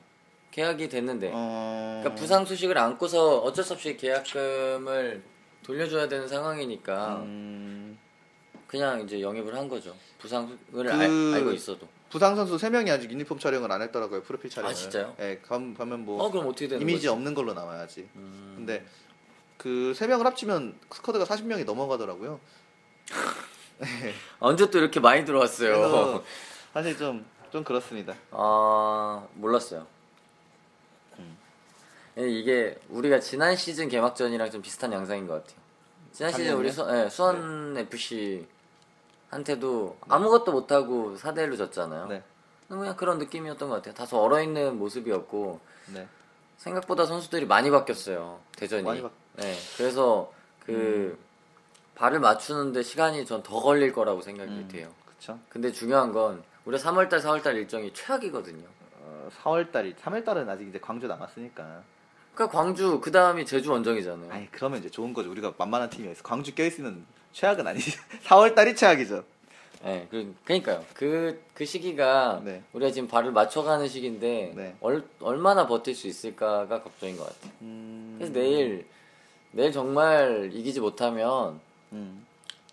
[0.51, 2.01] 계약이 됐는데 어...
[2.03, 5.23] 그러니까 부상 소식을 안고서 어쩔 수 없이 계약금을
[5.62, 7.97] 돌려줘야 되는 상황이니까 음...
[8.66, 9.95] 그냥 이제 영입을 한 거죠.
[10.19, 11.01] 부상을 그- 알,
[11.35, 11.87] 알고 있어도.
[12.11, 14.23] 부상 선수 3명이 아직 유니폼 촬영을 안 했더라고요.
[14.25, 14.73] 프로필 촬영을.
[14.73, 15.14] 아, 진짜요?
[15.21, 17.09] 예, 가- 가면 뭐 어 그럼 어떻게 되는 이미지 거지?
[17.09, 18.09] 없는 걸로 나와야지.
[18.16, 18.85] 음, 근데
[19.57, 22.40] 그 3명을 합치면 스쿼드가 40명이 넘어가더라고요.
[24.40, 26.23] 언제 또 이렇게 많이 들어왔어요.
[26.73, 28.14] 사실 좀 좀 그렇습니다.
[28.31, 29.85] 아 몰랐어요.
[31.19, 31.37] 음.
[32.19, 35.59] 예, 이게 우리가 지난 시즌 개막전이랑 좀 비슷한 양상인 것 같아요.
[36.12, 36.87] 지난 시즌 우리 수?
[36.95, 38.47] 예, 수원 FC
[39.31, 42.07] 한테도 아무것도 못하고 4대 1로 졌잖아요.
[42.07, 42.23] 네.
[42.69, 43.95] 그냥 그런 느낌이었던 것 같아요.
[43.95, 45.59] 다소 얼어 있는 모습이었고
[45.93, 46.07] 네.
[46.59, 48.38] 생각보다 선수들이 많이 바뀌었어요.
[48.57, 48.85] 대전이.
[48.85, 49.57] 많이 바- 네.
[49.77, 50.33] 그래서
[50.64, 51.19] 그
[52.01, 54.69] 발을 맞추는데 시간이 전 더 걸릴 거라고 생각이 음.
[54.69, 54.89] 돼요.
[55.05, 55.39] 그쵸.
[55.51, 58.65] 근데 중요한 건 우리 3월달, 4월달 일정이 최악이거든요.
[59.03, 61.83] 어, 4월달이 3월달은 아직 이제 광주 남았으니까.
[62.35, 64.33] 그러니까 광주 그 다음이 제주 원정이잖아요.
[64.33, 65.31] 아니 그러면 이제 좋은 거죠.
[65.31, 67.99] 우리가 만만한 팀이어서 광주 껴있으면 최악은 아니지.
[68.25, 69.23] 4월달이 최악이죠.
[69.83, 70.85] 네, 그, 그러니까요.
[70.95, 72.63] 그, 그 시기가 네.
[72.73, 74.77] 우리가 지금 발을 맞춰가는 시기인데 네.
[74.81, 77.53] 얼, 얼마나 버틸 수 있을까가 걱정인 것 같아요.
[77.63, 78.87] 음, 그래서 내일
[79.53, 81.61] 내일 정말 이기지 못하면
[81.92, 82.24] 음.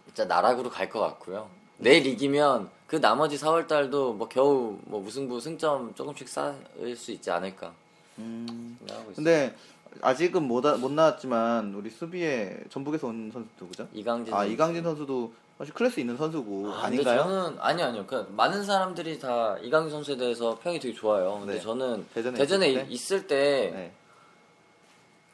[0.07, 1.49] 진짜 나락으로 갈 것 같고요.
[1.77, 7.29] 내일 이기면 그 나머지 4월 달도 뭐 겨우 뭐 무승부 승점 조금씩 쌓을 수 있지
[7.29, 7.71] 않을까
[8.17, 8.79] 음.
[9.15, 9.55] 근데
[10.01, 13.87] 아직은 못, 와- 못 나왔지만 우리 수비에 전북에서 온 선수 누구죠?
[13.93, 14.53] 이강진 아 선수.
[14.53, 18.05] 이강진 선수도 사실 클래스 있는 선수고 아, 아, 닌가요 저는 아니 아니요.
[18.07, 21.37] 그 많은 사람들이 다 이강인 선수에 대해서 평이 되게 좋아요.
[21.39, 21.59] 근데 네.
[21.59, 22.91] 저는 대전에 대전에, 있을 때?
[22.93, 23.91] 있을 때 네.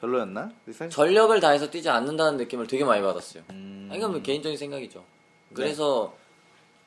[0.08, 0.52] 별로였나?
[0.68, 3.44] 사실- 전력을 다해서 뛰지 않는다는 느낌을 되게 많이 받았어요.
[3.52, 3.89] 음.
[3.94, 5.04] 이건 뭐 개인적인 생각이죠.
[5.54, 6.13] 그래서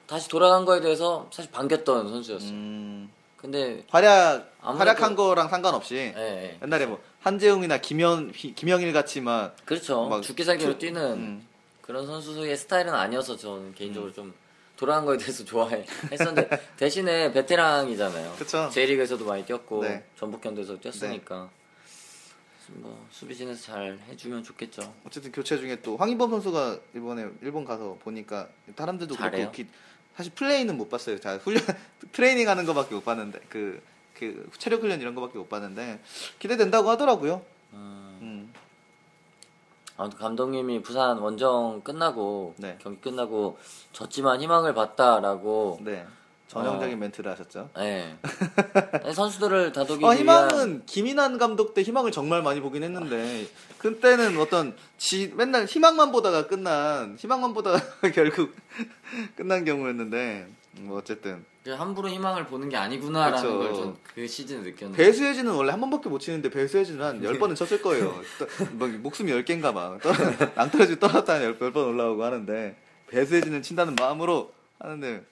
[0.07, 2.51] 다시 돌아간 거에 대해서 사실 반겼던 선수였어요.
[2.51, 3.11] 음.
[3.39, 6.59] 근데 활약 활약한 거랑 상관없이 예, 예.
[6.63, 10.07] 옛날에 뭐 한재웅이나 김현 김영일 같이만 그렇죠.
[10.09, 11.49] 막 죽기 살기로 투- 뛰는 음.
[11.81, 14.35] 그런 선수의 스타일은 아니어서 저는 개인적으로 좀
[14.77, 18.35] 돌아간 거에 대해서 좋아했었는데 대신에 베테랑이잖아요.
[18.39, 18.69] 그쵸.
[18.73, 20.05] J리그에서도 많이 뛰었고 네.
[20.19, 21.49] 전북현대에서 뛰었으니까
[22.75, 24.93] 뭐 수비진에서 잘 해주면 좋겠죠.
[25.07, 29.51] 어쨌든 교체 중에 또 황인범 선수가 이번에 일본 가서 보니까 사람들도 잘해요?
[29.51, 29.67] 그렇고 기-
[30.17, 31.19] 사실 플레이는 못 봤어요.
[31.21, 31.63] 자 훈련
[32.13, 33.83] 트레이닝 하는 거밖에 못 봤는데 그,
[34.15, 36.01] 그 체력 훈련 이런 거밖에 못 봤는데
[36.39, 37.43] 기대된다고 하더라고요.
[37.75, 38.53] 음, 음.
[39.99, 42.77] 아무튼 감독님이 부산 원정 끝나고 네.
[42.83, 43.59] 경기 끝나고
[43.93, 46.07] 졌지만 희망을 봤다라고 네.
[46.49, 46.99] 전형적인 어.
[46.99, 47.71] 멘트를 하셨죠.
[47.77, 48.17] 네.
[49.13, 53.47] 선수들을 다독이기 아, 위한 희망은 김인환 감독 때 희망을 정말 많이 보긴 했는데
[53.79, 57.81] 그때는 어떤 지 맨날 희망만 보다가 끝난 희망만 보다가
[58.15, 58.55] 결국
[59.35, 60.47] 끝난 경우였는데
[60.81, 63.59] 뭐 어쨌든 그 함부로 희망을 보는 게 아니구나라는 그쵸.
[63.59, 68.15] 걸전 그 시즌 느꼈는데 배수혜진은 원래 한 번밖에 못 치는데 배수혜진은 한 10번은 쳤을 거예요.
[68.39, 69.99] 또, 뭐 목숨이 10개인가 봐.
[70.55, 72.77] 낭떠러지 떨어졌다 한 10번 올라오고 하는데
[73.09, 75.25] 배수혜진은 친다는 마음으로 하는데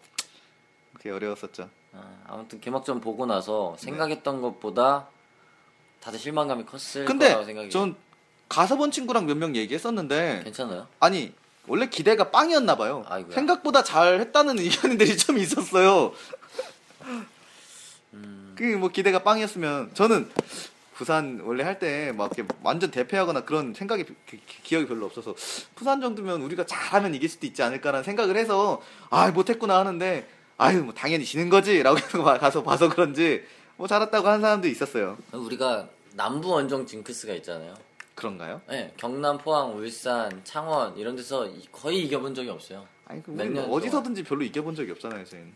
[1.04, 1.68] 그게 어려웠었죠.
[1.92, 3.84] 아, 아무튼 개막전 보고 나서 네.
[3.84, 5.06] 생각했던 것보다
[6.00, 7.94] 다들 실망감이 컸을 거라고 근데 생각이 전
[8.48, 10.86] 가서 본 친구랑 몇 명 얘기했었는데 괜찮아요?
[11.00, 11.34] 아니
[11.66, 13.04] 원래 기대가 빵이었나 봐요.
[13.06, 13.34] 아이고야.
[13.34, 16.14] 생각보다 잘했다는 의견들이 좀 있었어요.
[18.14, 20.30] 음, 그뭐 기대가 빵이었으면 저는
[20.94, 22.30] 부산 원래 할 때 막
[22.62, 24.06] 완전 대패하거나 그런 생각이
[24.62, 25.34] 기억이 별로 없어서
[25.74, 30.94] 부산 정도면 우리가 잘하면 이길 수도 있지 않을까라는 생각을 해서 아 못했구나 하는데 아유 뭐
[30.94, 31.98] 당연히 지는 거지라고
[32.38, 33.42] 가서 봐서 그런지
[33.76, 35.18] 뭐 잘했다고 하는 사람도 있었어요.
[35.32, 37.74] 우리가 남부 원정 징크스가 있잖아요.
[38.14, 38.60] 그런가요?
[38.68, 42.86] 네, 경남, 포항, 울산, 창원 이런 데서 이- 거의 이겨본 적이 없어요.
[43.06, 45.52] 아니 그몇 우리는 년 어디서든지 별로 이겨본 적이 없잖아요, 저희는.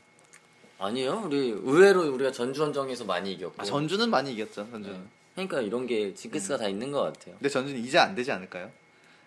[0.80, 3.54] 아니요, 우리 의외로 우리가 전주 원정에서 많이 이겼고.
[3.58, 4.96] 아, 전주는 많이 이겼죠, 전주는.
[4.96, 5.02] 네.
[5.34, 6.58] 그러니까 이런 게 징크스가 음.
[6.58, 7.34] 다 있는 것 같아요.
[7.36, 8.70] 근데 전주는 이제 안 되지 않을까요?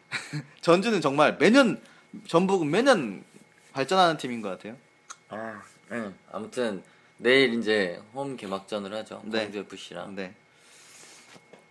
[0.59, 1.81] 전주는 정말 매년
[2.27, 3.23] 전북은 매년
[3.71, 4.75] 발전하는 팀인 것 같아요.
[5.31, 6.11] 아, 네.
[6.31, 6.83] 아무튼
[7.17, 9.21] 내일 이제 홈 개막전을 하죠.
[9.25, 9.43] 네.
[9.43, 10.15] 광주 FC랑.
[10.15, 10.33] 네.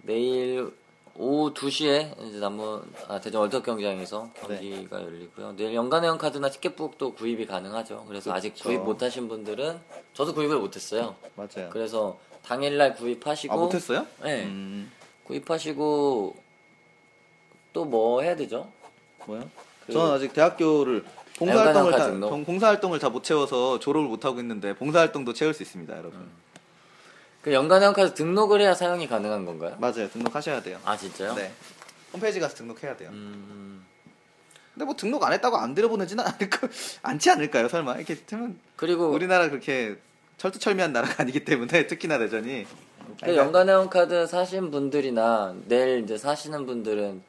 [0.03, 0.73] 내일
[1.17, 4.57] 오후 2시에 이제 남문 아, 대전 월드컵 경기장에서 네.
[4.61, 5.57] 경기가 열리고요.
[5.57, 8.05] 내일 연간회원 카드나 티켓북도 구입이 가능하죠.
[8.09, 8.65] 그래서 아직 그쵸.
[8.65, 9.81] 구입 못 하신 분들은
[10.15, 11.17] 저도 구입을 못 했어요.
[11.35, 11.69] 맞아요.
[11.71, 14.07] 그래서 당일 날 구입하시고 아 못 했어요?
[14.23, 14.45] 네.
[14.45, 14.91] 음,
[15.25, 16.37] 구입하시고
[17.73, 18.71] 또 뭐 해야 되죠?
[19.27, 19.49] 뭐요?
[19.87, 21.05] 그- 저는 아직 대학교를
[21.41, 22.11] 봉사활동을 다?
[22.29, 26.29] 봉- 봉사활동을 다 못 채워서 졸업을 못 하고 있는데 봉사활동도 채울 수 있습니다, 여러분.
[27.43, 29.75] 그 연간 회원 카드 등록을 해야 사용이 가능한 건가요?
[29.81, 30.79] 맞아요, 등록하셔야 돼요.
[30.85, 31.35] 아 진짜요?
[31.35, 31.51] 네.
[32.13, 33.09] 홈페이지 가서 등록해야 돼요.
[33.13, 33.85] 음,
[34.75, 36.69] 근데 뭐 등록 안 했다고 안 들여보내지는 않을 거,
[37.03, 37.97] 않지 않을까요, 설마?
[37.97, 39.97] 이렇게 되면 그리고 우리나라 그렇게
[40.37, 42.67] 철두철미한 나라가 아니기 때문에 특히나 대전이
[43.25, 47.23] 그 연간 회원 카드 사신 분들이나 내일 이제 사시는 분들은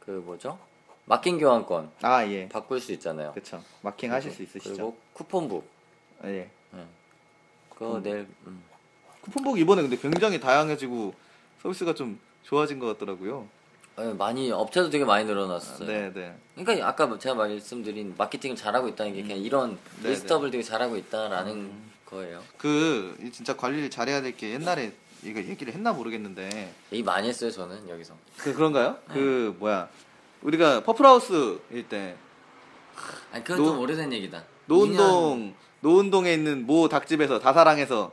[0.00, 0.58] 그 뭐죠?
[1.04, 3.32] 막힌 교환권 아 예, 바꿀 수 있잖아요.
[3.32, 3.62] 그렇죠.
[3.82, 4.72] 마킹 하실 수 있으시죠?
[4.74, 5.68] 그리고 쿠폰북
[6.22, 6.48] 아, 예.
[7.70, 8.62] 그거 내일 음.
[9.22, 11.14] 쿠폰북 이번에 근데 굉장히 다양해지고
[11.62, 13.48] 서비스가 좀 좋아진 것 같더라고요.
[13.96, 15.86] 네, 많이 업체도 되게 많이 늘어났어요.
[15.86, 16.34] 네, 네.
[16.54, 20.10] 그러니까 아까 제가 말씀드린 마케팅을 잘하고 있다는 게 그냥 이런 네, 음.
[20.10, 21.72] 리스트업을 되게 잘하고 있다라는
[22.06, 22.42] 거예요.
[22.58, 24.92] 그 진짜 관리를 잘해야 될 게 옛날에
[25.24, 28.14] 이거 얘기를 했나 모르겠는데 얘기 많이 했어요 저는 여기서.
[28.38, 28.96] 그 그런가요?
[29.08, 29.14] 네.
[29.14, 29.88] 그 뭐야
[30.42, 32.16] 우리가 퍼플하우스일 때
[33.32, 34.44] 아니 그건 노- 좀 오래된 얘기다.
[34.66, 38.12] 노은동 노은동에 있는 모 닭집에서 다사랑에서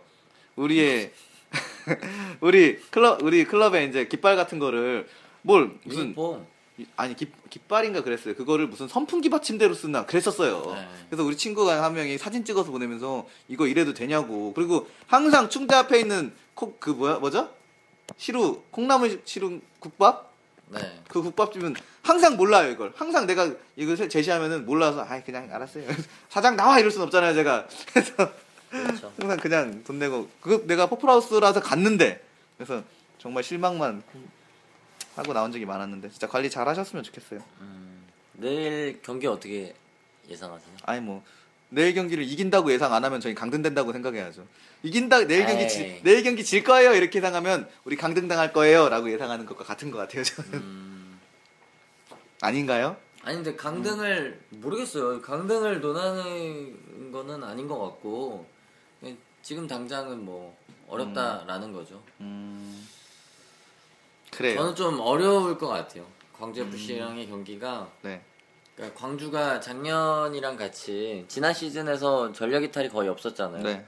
[0.56, 1.12] 우리의
[2.42, 5.08] 우리 클럽 우리 클럽에 이제 깃발 같은 거를
[5.42, 6.46] 뭘 2년 무슨 유니폼
[6.78, 8.36] 이- 아니 깃, 깃발인가 그랬어요.
[8.36, 10.74] 그거를 무슨 선풍기 받침대로 쓰나 그랬었어요.
[10.76, 10.88] 네.
[11.10, 14.54] 그래서 우리 친구가 한 명이 사진 찍어서 보내면서 이거 이래도 되냐고.
[14.54, 17.50] 그리고 항상 충대 앞에 있는 콕 그 뭐야 뭐죠?
[18.18, 20.29] 시루 콩나물 시루 국밥
[20.70, 21.02] 네.
[21.08, 22.94] 그 국밥집은 항상 몰라요 이걸.
[22.96, 25.86] 항상 내가 이걸 제시하면은 몰라서 아 그냥 알았어요.
[26.30, 27.68] 사장 나와 이럴 순 없잖아요 제가.
[27.92, 28.32] 그래서
[28.70, 29.14] 그렇죠.
[29.20, 32.24] 항상 그냥 돈 내고 그 내가 퍼플하우스라서 갔는데
[32.58, 32.84] 그래서
[33.18, 34.04] 정말 실망만
[35.16, 37.44] 하고 나온 적이 많았는데 진짜 관리 잘 하셨으면 좋겠어요.
[37.62, 39.74] 음, 내일 경기 어떻게
[40.30, 40.78] 예상하세요?
[40.84, 41.24] 아니 뭐
[41.70, 44.46] 내일 경기를 이긴다고 예상 안 하면 저희 강등된다고 생각해야죠.
[44.84, 45.68] 이긴다 내일 경기.
[45.70, 49.98] 지, 내일 경기 질 거예요 이렇게 예상하면 우리 강등 당할 거예요라고 예상하는 것과 같은 것
[49.98, 51.20] 같아요 저는 음,
[52.42, 52.96] 아닌가요?
[53.24, 55.22] 아니 근데 강등을 모르겠어요.
[55.22, 58.46] 강등을 논하는 거는 아닌 것 같고
[59.42, 62.02] 지금 당장은 뭐 어렵다라는 거죠.
[62.22, 62.88] 음
[64.32, 64.58] 그래요.
[64.58, 66.06] 저는 좀 어려울 것 같아요.
[66.38, 68.22] 광주 FC랑의 경기가 네.
[68.80, 73.62] 그러니까 광주가 작년이랑 같이 지난 시즌에서 전력 이탈이 거의 없었잖아요.
[73.62, 73.86] 네.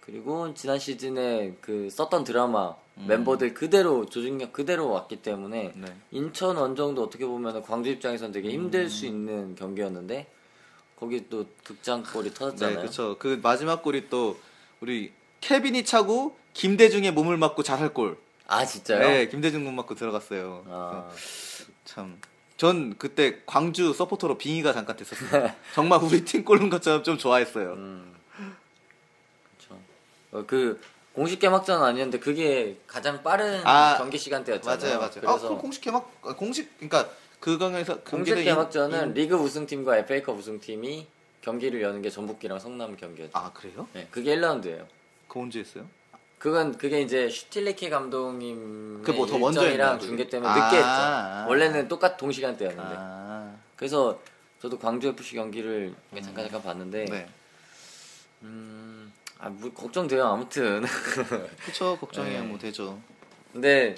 [0.00, 3.06] 그리고 지난 시즌에 그 썼던 드라마 음.
[3.06, 5.96] 멤버들 그대로 조직력 그대로 왔기 때문에 네.
[6.10, 8.88] 인천 원정도 어떻게 보면 광주 입장에선 되게 힘들 음.
[8.88, 10.26] 수 있는 경기였는데
[10.96, 12.76] 거기 또 극장골이 터졌잖아요.
[12.76, 13.16] 네, 그렇죠.
[13.18, 14.36] 그 마지막 골이 또
[14.80, 18.18] 우리 케빈이 차고 김대중의 몸을 맞고 잘할 골.
[18.48, 19.00] 아 진짜요?
[19.00, 20.64] 네, 김대중 몸 맞고 들어갔어요.
[20.68, 21.10] 아,
[21.84, 22.18] 참.
[22.56, 25.50] 전 그때 광주 서포터로 빙의가 잠깐 됐었어요.
[25.74, 27.72] 정말 우리 팀 골른 것처럼 좀 좋아했어요.
[27.74, 28.14] 음,
[29.58, 29.80] 그렇죠.
[30.32, 30.80] 어, 그
[31.12, 34.78] 공식 개막전 아니었는데 그게 가장 빠른 아, 경기 시간대였잖아요.
[34.78, 35.20] 맞아요, 맞아요.
[35.20, 40.36] 그래서 아, 공식 개막 아, 공식 그러니까 그 강에서 공식 개막전은 인- 리그 우승팀과 FA컵
[40.38, 41.06] 우승팀이
[41.42, 43.32] 경기를 여는 게 전북기랑 성남 경기였죠.
[43.34, 43.86] 아 그래요?
[43.92, 44.86] 네, 그게 1라운드예요.
[45.28, 45.86] 그 언제 했어요?
[46.38, 50.28] 그건 그게 이제 슈틸리케 감독님 그 뭐 더 먼저 일정이랑 했나요, 중계?
[50.28, 50.88] 때문에 아, 늦게 했죠.
[50.88, 51.46] 아.
[51.48, 52.94] 원래는 똑같 동시간대였는데.
[52.96, 54.20] 아, 그래서
[54.60, 57.28] 저도 광주 FC 경기를 잠깐 잠깐 봤는데 네.
[58.42, 60.84] 음, 아, 뭐 걱정돼요 아무튼.
[61.64, 62.40] 그쵸 걱정이 네.
[62.40, 62.98] 뭐 되죠.
[63.52, 63.94] 근데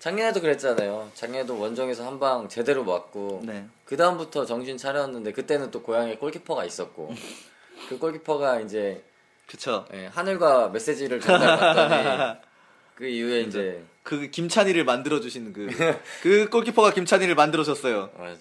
[0.00, 1.10] 작년에도 그랬잖아요.
[1.14, 3.66] 작년에도 원정에서 한 방 제대로 맞고 네.
[3.84, 7.14] 그 다음부터 정신 차렸는데 그때는 또 고향에 골키퍼가 있었고
[7.88, 9.02] 그 골키퍼가 이제
[9.50, 9.84] 그쵸.
[9.92, 12.38] 예, 하늘과 메시지를 전달받더니
[12.94, 18.10] 그 이후에 이제 그 김찬희를 만들어 주신 그그 골키퍼가 김찬희를 만들어 줬어요.
[18.16, 18.36] 맞아요.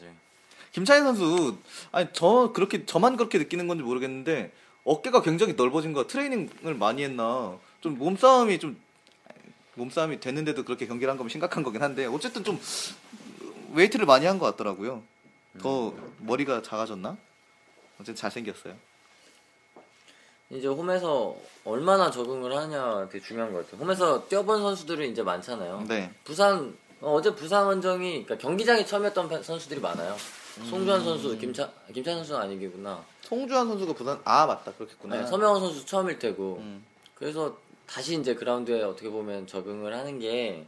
[0.71, 1.57] 김찬희 선수
[1.91, 4.51] 아니 저 그렇게 저만 그렇게 느끼는 건지 모르겠는데
[4.83, 8.79] 어깨가 굉장히 넓어진 거 트레이닝을 많이 했나 좀 몸싸움이 좀
[9.75, 12.59] 몸싸움이 됐는데도 그렇게 경기를 한 거면 심각한 거긴 한데 어쨌든 좀
[13.73, 15.01] 웨이트를 많이 한 것 같더라고요.
[15.59, 17.17] 더 머리가 작아졌나?
[17.95, 18.75] 어쨌든 잘생겼어요.
[20.51, 23.81] 이제 홈에서 얼마나 적응을 하냐 되게 중요한 것 같아요.
[23.85, 25.85] 홈에서 뛰어본 선수들은 이제 많잖아요.
[25.87, 26.11] 네.
[26.23, 30.15] 부산 어, 제 부산 원정이 그러니까 경기장에 처음이었던 팬- 선수들이 많아요.
[30.69, 33.05] 송주환 선수, 김찬 김찬 선수는 아니겠구나.
[33.21, 35.21] 송주환 선수가 부산 아 맞다 그렇겠구나.
[35.21, 36.57] 네, 서명원 선수 처음일 테고.
[36.59, 36.83] 음.
[37.15, 40.65] 그래서 다시 이제 그라운드에 어떻게 보면 적응을 하는 게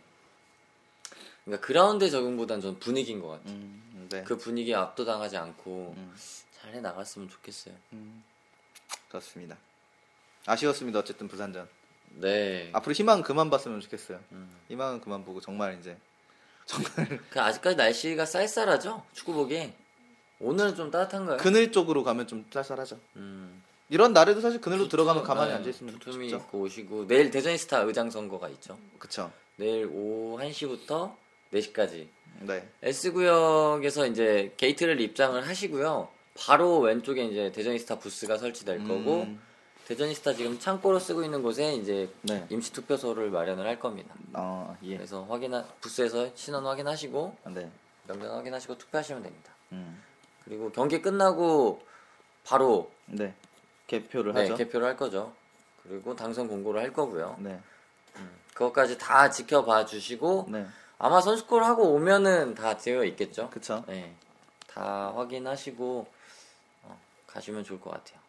[1.44, 3.54] 그러니까 그라운드 적응보단 전 분위기인 것 같아요.
[3.54, 4.24] 음, 네.
[4.24, 6.16] 그 분위기에 압도당하지 않고 음.
[6.62, 7.74] 잘해 나갔으면 좋겠어요.
[9.10, 9.58] 그렇습니다.
[10.46, 11.00] 아쉬웠습니다.
[11.00, 11.68] 어쨌든 부산전.
[12.16, 12.70] 네.
[12.74, 14.20] 앞으로 희망 그만 봤으면 좋겠어요.
[14.32, 14.50] 음.
[14.70, 15.98] 희망은 그만 보고 정말 이제
[16.66, 19.04] 정말 그 아직까지 날씨가 쌀쌀하죠?
[19.14, 19.74] 축구 보기.
[20.40, 21.38] 오늘은 좀 따뜻한가요?
[21.38, 23.00] 그늘 쪽으로 가면 좀 쌀쌀하죠.
[23.16, 23.62] 음.
[23.90, 27.80] 이런 날에도 사실 그늘로 들어가면 가만히 네, 앉아 있으면 두툼히 좀 입고 오시고 내일 대저니스타
[27.82, 28.78] 의장 선거가 있죠.
[28.98, 29.32] 그쵸.
[29.58, 31.14] 내일 오후 1시부터
[31.54, 32.08] 4시까지
[32.40, 32.68] 네.
[32.82, 36.08] S구역에서 이제 게이트를 입장을 하시고요.
[36.36, 39.42] 바로 왼쪽에 이제 대저니스타 부스가 설치될 거고 음,
[39.92, 42.46] 대전스타 지금 창고로 쓰고 있는 곳에 이제 네.
[42.50, 44.16] 임시 투표소를 마련을 할 겁니다.
[44.32, 44.96] 어, 예.
[44.96, 47.70] 그래서 확인하 부스에서 신원 확인하시고 네.
[48.08, 49.52] 명단 확인하시고 투표하시면 됩니다.
[49.74, 50.02] 음.
[50.46, 51.82] 그리고 경기 끝나고
[52.46, 53.34] 바로 네.
[53.88, 54.56] 개표를 네, 하죠.
[54.56, 55.34] 개표를 할 거죠.
[55.84, 57.36] 그리고 당선 공고를 할 거고요.
[57.40, 57.60] 네.
[58.54, 60.66] 그것까지 다 지켜봐 주시고 네.
[61.00, 63.50] 아마 선수콜 하고 오면은 다 되어 있겠죠.
[63.50, 63.84] 그쵸.
[63.88, 64.16] 네,
[64.68, 66.08] 다 확인하시고
[66.84, 68.21] 어, 가시면 좋을 것 같아요.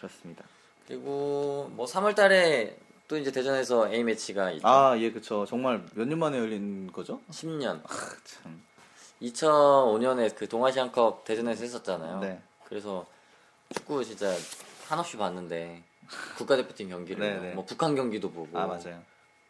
[0.00, 0.44] 그렇습니다.
[0.86, 2.74] 그리고 뭐 3월달에
[3.06, 4.66] 또 이제 대전에서 A 매치가 있죠.
[4.66, 5.44] 아, 예, 그쵸.
[5.46, 7.20] 정말 몇 년 만에 열린 거죠?
[7.30, 7.80] 10년.
[8.24, 8.62] 참.
[9.22, 12.20] 2005년에 그 동아시안컵 대전에서 했었잖아요.
[12.20, 12.40] 네.
[12.64, 13.06] 그래서
[13.74, 14.32] 축구 진짜
[14.88, 15.82] 한없이 봤는데
[16.38, 17.54] 국가대표팀 경기를 네, 네.
[17.54, 18.58] 뭐 북한 경기도 보고.
[18.58, 19.00] 아, 맞아요.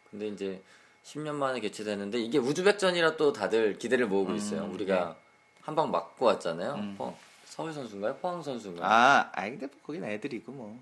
[0.09, 0.61] 근데 이제
[1.05, 4.65] 10년 만에 개최되는데 이게 우즈벡전이라 또 다들 기대를 모으고 음, 있어요.
[4.73, 5.15] 우리가
[5.61, 6.73] 한방 맞고 왔잖아요.
[6.73, 6.95] 음.
[6.97, 7.15] 포-
[7.51, 8.15] 서울 선수인가요?
[8.21, 8.85] 포항 선수인가요?
[8.89, 10.79] 아, 아이, 근데 거긴 애들이고 뭐.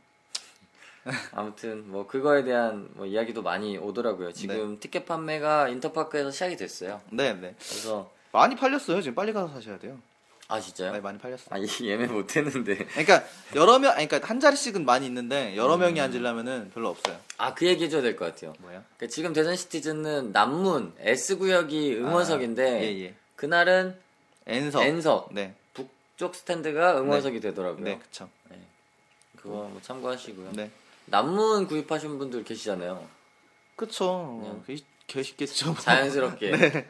[1.33, 4.31] 아무튼 뭐 그거에 대한 뭐 이야기도 많이 오더라고요.
[4.33, 4.79] 지금 네.
[4.79, 7.01] 티켓 판매가 인터파크에서 시작이 됐어요.
[7.09, 7.55] 네, 네.
[7.57, 9.01] 그래서 많이 팔렸어요.
[9.01, 9.97] 지금 빨리 가서 사셔야 돼요.
[10.47, 10.91] 아 진짜요?
[10.91, 11.47] 네, 많이 팔렸어요.
[11.49, 12.75] 아 이- 예매 못 했는데.
[12.85, 13.23] 그러니까
[13.55, 15.79] 여러 명, 아니, 그러니까 한 자리씩은 많이 있는데 여러 음.
[15.79, 17.17] 명이 앉으려면은 별로 없어요.
[17.37, 18.53] 아 그 얘기 해줘야 될 것 같아요.
[18.59, 18.83] 뭐야?
[18.97, 23.13] 그러니까 지금 대전 시티즌은 남문 S 구역이 응원석인데 아, 예, 예.
[23.35, 23.95] 그날은
[24.45, 24.83] N석.
[24.83, 25.68] N석 네, 북
[26.19, 27.81] 쪽 스탠드가 응원석이 되더라고요.
[27.85, 28.29] 네, 그쵸.
[29.37, 30.51] 그거 뭐 참고하시고요.
[30.51, 30.69] 네,
[31.05, 33.07] 남문 구입하신 분들 계시잖아요.
[33.77, 34.37] 그쵸.
[34.41, 35.75] 그냥 계- 계시겠죠.
[35.79, 36.87] 자연스럽게 네.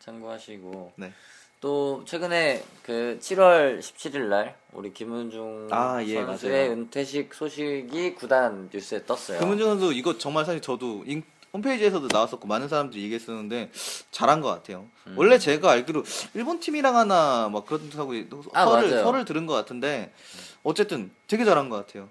[0.00, 1.12] 참고하시고 네.
[1.60, 6.72] 또 최근에 그 7월 17일 날 우리 김은중 아, 예, 선수의 맞아요.
[6.72, 9.38] 은퇴식 소식이 구단 뉴스에 떴어요.
[9.38, 11.22] 금은중 선수 이거 정말 사실 저도 인-
[11.54, 13.70] 홈페이지에서도 나왔었고 많은 사람들이 얘기했었는데
[14.10, 14.86] 잘한 것 같아요.
[15.06, 15.14] 음.
[15.16, 18.12] 원래 제가 알기로 일본 팀이랑 하나 막 그렇다고
[18.52, 19.04] 아, 설을, 맞아요.
[19.04, 20.12] 설을 들은 것 같은데
[20.64, 22.08] 어쨌든 되게 잘한 것 같아요.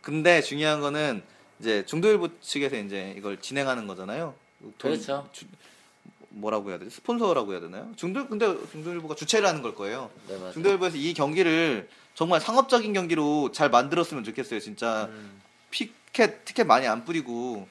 [0.00, 1.22] 근데 중요한 거는
[1.60, 4.34] 이제 중도일보 측에서 이제 이걸 진행하는 거잖아요.
[4.78, 5.28] 돈- 그렇죠.
[5.32, 5.44] 주-
[6.30, 6.90] 뭐라고 해야 되지?
[6.96, 7.90] 스폰서라고 해야 되나요?
[7.96, 10.10] 중도 근데 중도일보가 주최를 하는 걸 거예요.
[10.28, 10.52] 네, 맞아요.
[10.52, 14.60] 중도일보에서 이 경기를 정말 상업적인 경기로 잘 만들었으면 좋겠어요.
[14.60, 15.40] 진짜 음.
[15.70, 17.66] 피켓 티켓 많이 안 뿌리고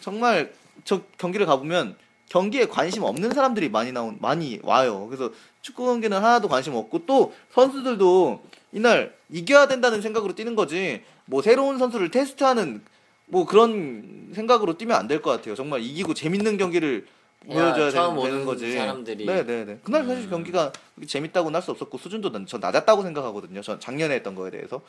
[0.00, 0.52] 정말
[0.84, 1.96] 저 경기를 가보면
[2.28, 5.06] 경기에 관심 없는 사람들이 많이 나온 많이 와요.
[5.08, 11.40] 그래서 축구 경기는 하나도 관심 없고 또 선수들도 이날 이겨야 된다는 생각으로 뛰는 거지 뭐
[11.42, 12.82] 새로운 선수를 테스트하는
[13.26, 15.54] 뭐 그런 생각으로 뛰면 안 될 것 같아요.
[15.54, 17.06] 정말 이기고 재밌는 경기를
[17.50, 18.72] 야, 보여줘야 처음 되는, 되는 거지.
[18.72, 19.24] 사람들이.
[19.24, 19.78] 네네네.
[19.84, 20.30] 그날 사실 음.
[20.30, 20.72] 경기가
[21.06, 23.60] 재밌다고는 할 수 없었고 수준도 난- 전 낮았다고 생각하거든요.
[23.62, 24.82] 전 작년에 했던 거에 대해서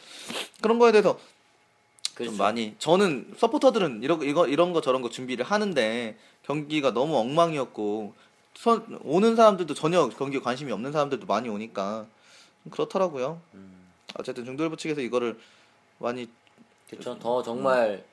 [0.62, 1.18] 그런 거에 대해서
[2.20, 2.32] 그렇죠.
[2.32, 8.14] 좀 많이 저는 서포터들은 이런 이거 이런 거 저런 거 준비를 하는데 경기가 너무 엉망이었고
[8.56, 12.06] 선, 오는 사람들도 전혀 경기에 관심이 없는 사람들도 많이 오니까
[12.64, 13.40] 좀 그렇더라고요.
[13.54, 13.88] 음.
[14.16, 15.40] 어쨌든 중도일보 측에서 이거를
[15.98, 16.28] 많이
[16.90, 17.18] 그렇죠.
[17.20, 18.04] 더 정말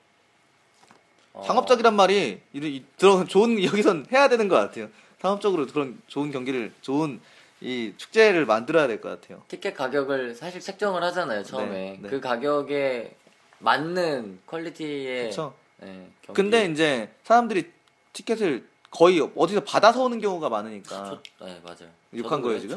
[1.32, 4.88] 어, 상업적이란 말이 이, 이, 들어 좋은 여기선 해야 되는 것 같아요.
[5.20, 7.20] 상업적으로 그런 좋은 경기를 좋은
[7.60, 9.42] 이 축제를 만들어야 될 것 같아요.
[9.48, 12.08] 티켓 가격을 사실 책정을 하잖아요 처음에 네, 네.
[12.08, 13.16] 그 가격에
[13.58, 15.54] 맞는 퀄리티의 그렇죠.
[15.78, 16.36] 네, 경기.
[16.40, 17.70] 근데 이제 사람들이
[18.12, 21.20] 티켓을 거의 어디서 받아서 오는 경우가 많으니까.
[21.38, 22.60] 초, 네 맞아요 욕한 거예요.
[22.60, 22.76] 지금?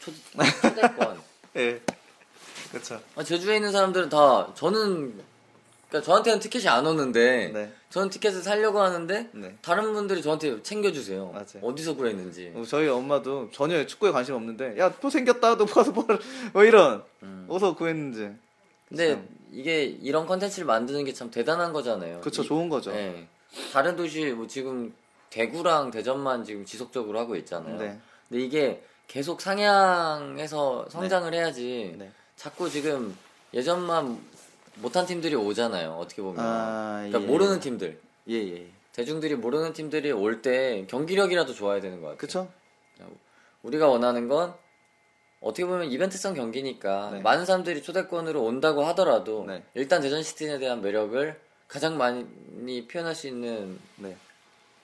[0.00, 0.12] 초, 초,
[0.62, 1.20] 초대권
[1.56, 1.80] 예.
[2.70, 3.00] 그렇죠.
[3.16, 5.20] 아, 제주에 있는 사람들은 다 저는
[5.88, 7.72] 그러니까 저한테는 티켓이 안 오는데 네.
[7.88, 9.56] 저는 티켓을 사려고 하는데 네.
[9.62, 11.62] 다른 분들이 저한테 챙겨주세요 맞아요.
[11.62, 16.06] 어디서 구했는지 어, 저희 엄마도 전혀 축구에 관심 없는데 야또 생겼다 너 뭐,
[16.52, 17.46] 뭐 이런 음.
[17.48, 18.30] 어디서 구했는지
[18.88, 19.28] 근데 참.
[19.52, 23.26] 이게 이런 컨텐츠를 만드는 게 참 대단한 거잖아요 이- 좋은 거죠 네.
[23.72, 24.94] 다른 도시 뭐 지금
[25.30, 27.78] 대구랑 대전만 지금 지속적으로 하고 있잖아요.
[27.78, 27.98] 네.
[28.28, 31.94] 근데 이게 계속 상향해서 성장을 해야지.
[31.98, 32.10] 네.
[32.36, 33.16] 자꾸 지금
[33.54, 34.18] 예전만
[34.76, 35.92] 못한 팀들이 오잖아요.
[35.92, 36.38] 어떻게 보면.
[36.44, 37.26] 아, 그러니까 예.
[37.26, 37.98] 모르는 팀들.
[38.28, 42.18] 예 예 대중들이 모르는 팀들이 올 때 경기력이라도 좋아야 되는 것 같아요.
[42.18, 42.52] 그쵸
[43.62, 44.54] 우리가 원하는 건
[45.40, 47.20] 어떻게 보면 이벤트성 경기니까 네.
[47.20, 49.62] 많은 사람들이 초대권으로 온다고 하더라도 네.
[49.74, 54.16] 일단 대전 시티즌에 대한 매력을 가장 많이 표현할 수 있는 네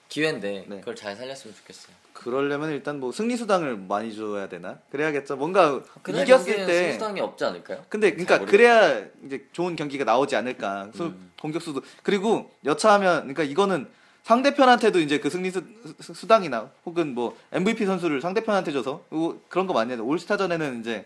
[0.07, 0.79] 기회인데 네.
[0.79, 1.95] 그걸 잘 살렸으면 좋겠어요.
[2.13, 7.83] 그러려면 일단 뭐 승리 수당을 많이 줘야 되나 그래야겠죠 뭔가 이겼을 때 수당이 없지 않을까요?
[7.89, 8.49] 근데 잘 그러니까.
[8.49, 10.91] 그래야 이제 좋은 경기가 나오지 않을까.
[10.95, 11.31] 수- 음.
[11.41, 13.87] 공격수도 그리고 여차하면 그러니까 이거는
[14.25, 15.63] 상대편한테도 이제 그 승리 수,
[16.01, 19.03] 수- 수당이나 혹은 뭐 MVP 선수를 상대편한테 줘서
[19.49, 20.03] 그런 거 많이 해요.
[20.03, 21.05] 올스타전에는 이제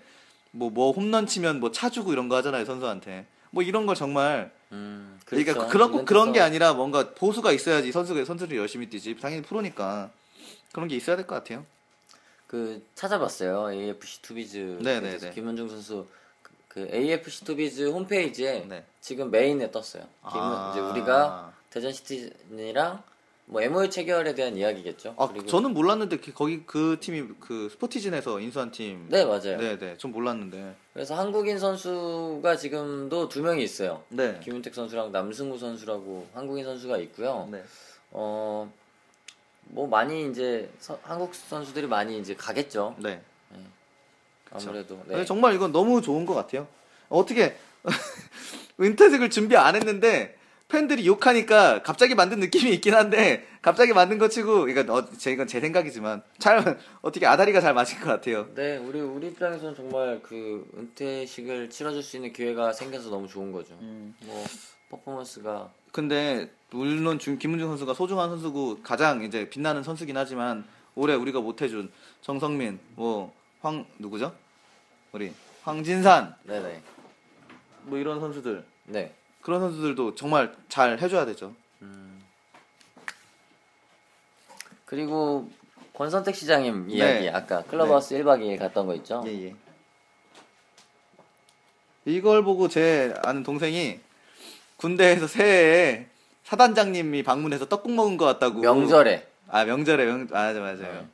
[0.52, 3.26] 뭐뭐 홈런 치면 뭐 차 주고 이런 거 하잖아요 선수한테.
[3.52, 5.70] 뭐 이런 걸 정말 음, 그러니까 그렇죠.
[5.70, 6.40] 그런 꼭 그런 게.
[6.40, 9.18] 아니라 뭔가 보수가 있어야지 선수가 선수들이 열심히 뛰지.
[9.20, 10.12] 당연히 프로니까
[10.72, 11.66] 그런 게 있어야 될 것 같아요.
[12.48, 13.72] 그 찾아봤어요.
[13.74, 15.32] AFC 투비즈 네, 네, 네.
[15.32, 16.08] 김현중 선수
[16.42, 18.86] 그, 그 AFC 투비즈 홈페이지에 네.
[19.02, 20.04] 지금 메인에 떴어요.
[20.32, 20.72] 김은 아.
[20.72, 23.04] 이제 우리가 대전 시티즌이랑
[23.46, 25.16] 뭐 MOU 체결에 대한 이야기겠죠.
[25.18, 29.08] 아 그리고 저는 몰랐는데 그- 거기 그 팀이 그 스포티진에서 인수한 팀.
[29.10, 29.58] 네 맞아요.
[29.58, 30.76] 네네 좀 몰랐는데.
[30.94, 34.04] 그래서 한국인 선수가 지금도 두 명이 있어요.
[34.10, 34.40] 네.
[34.44, 37.48] 김윤택 선수랑 남승우 선수라고 한국인 선수가 있고요.
[37.52, 37.64] 네.
[38.12, 38.72] 어,
[39.64, 42.96] 뭐 많이 이제 서- 한국 선수들이 많이 이제 가겠죠.
[43.00, 43.22] 네.
[44.52, 45.00] 아무래도.
[45.08, 45.26] 네.
[45.26, 46.68] 정말 이건 너무 좋은 것 같아요.
[47.08, 47.56] 어떻게
[48.80, 50.36] 은퇴식을 준비 안 했는데
[50.70, 55.48] 팬들이 욕하니까 갑자기 만든 느낌이 있긴 한데 갑자기 만든 거 치고 이건 어, 제 이건
[55.48, 58.48] 제 생각이지만 잘 어떻게 아다리가 잘 맞을 것 같아요.
[58.54, 63.74] 네, 우리 우리 입장에서는 정말 그 은퇴식을 치러줄 수 있는 기회가 생겨서 너무 좋은 거죠.
[63.82, 64.14] 음.
[64.26, 64.46] 뭐
[64.90, 70.64] 퍼포먼스가 근데 물론 준 김은중 선수가 소중한 선수고 가장 이제 빛나는 선수긴 하지만
[70.94, 71.92] 올해 우리가 못 해준
[72.22, 74.34] 정성민 뭐 황 누구죠?
[75.12, 76.82] 우리 황진산 네네.
[77.84, 79.14] 뭐 이런 선수들 네.
[79.42, 81.54] 그런 선수들도 정말 잘 해줘야 되죠.
[84.86, 85.48] 그리고
[85.94, 87.30] 권선택 시장님 이야기 네.
[87.30, 89.24] 아까 클럽하우스 1박 2일 갔던 거 있죠?
[89.28, 89.56] 예, 예.
[92.06, 94.00] 이걸 보고 제 아는 동생이
[94.78, 96.08] 군대에서 새해에
[96.44, 98.62] 사단장님이 방문해서 떡국 먹은 것 같다고.
[98.62, 99.28] 명절에.
[99.48, 100.78] 아 명절에 명 맞아 맞아요.
[100.78, 101.08] 네.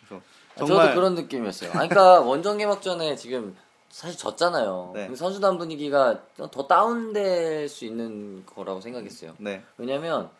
[0.00, 0.22] 그래서
[0.56, 1.70] 아, 정말 저도 그런 느낌이었어요.
[1.72, 3.56] 아니, 그러니까 원정 개막 전에 지금
[3.94, 4.90] 사실 졌잖아요.
[4.92, 5.06] 네.
[5.06, 9.36] 그 선수단 분위기가 더 다운될 수 있는 거라고 생각했어요.
[9.38, 10.30] 네 왜냐면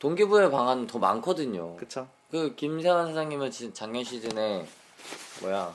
[0.00, 1.76] 동기부여 방안은 더 많거든요.
[1.76, 2.08] 그쵸.
[2.32, 4.66] 그 김세환 사장님은 지- 작년 시즌에
[5.40, 5.72] 뭐야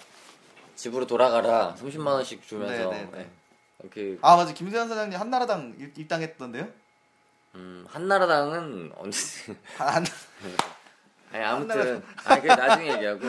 [0.75, 3.29] 집으로 돌아가라 30만 원씩 주면서 네, 네, 네.
[3.85, 3.89] 예.
[4.17, 6.67] 그아 맞아 김세현 사장님 한나라당 입- 입당했던데요?
[7.55, 10.03] 음, 한나라당은 언제 한
[11.31, 13.21] 아니 아무튼 아그 나중에 얘기하고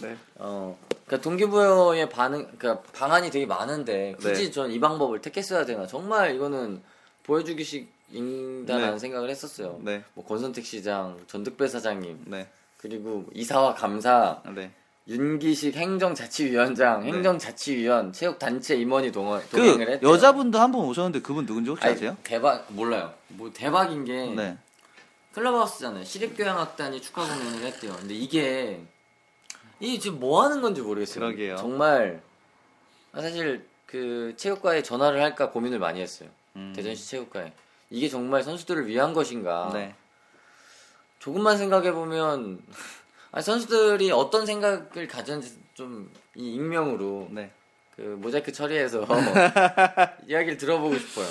[0.00, 0.16] 네.
[0.36, 0.78] 어
[1.10, 4.50] 그러니까 동기부여의 반응 그러니까 방안이 되게 많은데 굳이 네.
[4.52, 6.80] 전이 방법을 택했어야 되나 정말 이거는
[7.24, 8.98] 보여주기식인다라는 네.
[8.98, 9.80] 생각을 했었어요.
[9.82, 10.04] 네.
[10.14, 12.48] 뭐 권선택 시장, 전득배 사장님 네.
[12.76, 14.70] 그리고 이사와 감사 네.
[15.08, 17.08] 윤기식 행정자치위원장, 네.
[17.08, 20.10] 행정자치위원, 체육단체 임원이 동원, 동행을 그 했대요.
[20.10, 22.16] 여자분도 한분 오셨는데 그분 누군지 혹시 아니, 아세요?
[22.22, 23.12] 대박 몰라요.
[23.26, 24.56] 뭐 대박인 게 네.
[25.32, 26.04] 클럽하우스잖아요.
[26.04, 27.96] 시립교향악단이 축하 공연을 했대요.
[27.98, 28.80] 근데 이게
[29.80, 31.24] 이게 지금 뭐 하는 건지 모르겠어요.
[31.24, 31.56] 그러게요.
[31.56, 32.22] 정말
[33.12, 36.28] 아, 사실 그 체육과에 전화를 할까 고민을 많이 했어요.
[36.56, 36.72] 음.
[36.76, 37.52] 대전시 체육과에
[37.90, 39.70] 이게 정말 선수들을 위한 것인가?
[39.74, 39.94] 네.
[41.18, 42.60] 조금만 생각해 보면
[43.40, 47.50] 선수들이 어떤 생각을 가졌는지 좀 이 익명으로 네.
[47.96, 49.04] 그 모자이크 처리해서
[50.28, 51.26] 이야기를 들어보고 싶어요.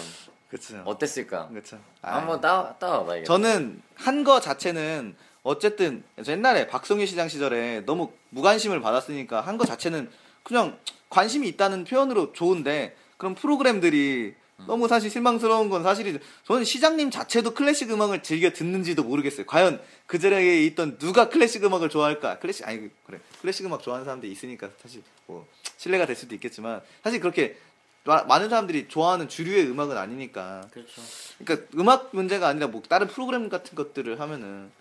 [0.50, 0.82] 그쵸.
[0.86, 1.48] 어땠을까?
[1.48, 1.80] 그쵸.
[2.02, 3.26] 한번 따 따와봐야겠다.
[3.26, 5.16] 저는 한 거 자체는
[5.50, 10.10] 어쨌든 저 옛날에 박성희 시장 시절에 너무 무관심을 받았으니까 한 거 자체는
[10.44, 10.78] 그냥
[11.10, 14.36] 관심이 있다는 표현으로 좋은데 그런 프로그램들이
[14.68, 19.46] 너무 사실 실망스러운 건 사실이 저는 시장님 자체도 클래식 음악을 즐겨 듣는지도 모르겠어요.
[19.48, 22.40] 과연 그 자리에 있던 누가 클래식 음악을 좋아할까?
[22.40, 25.48] 클래식 아니 그래 클래식 음악 좋아하는 사람들이 있으니까 사실 뭐
[25.78, 27.58] 신뢰가 될 수도 있겠지만 사실 그렇게
[28.04, 31.02] 마- 많은 사람들이 좋아하는 주류의 음악은 아니니까 그렇죠.
[31.44, 34.72] 그러니까 음악 문제가 아니라 뭐 다른 프로그램 같은 것들을 하면은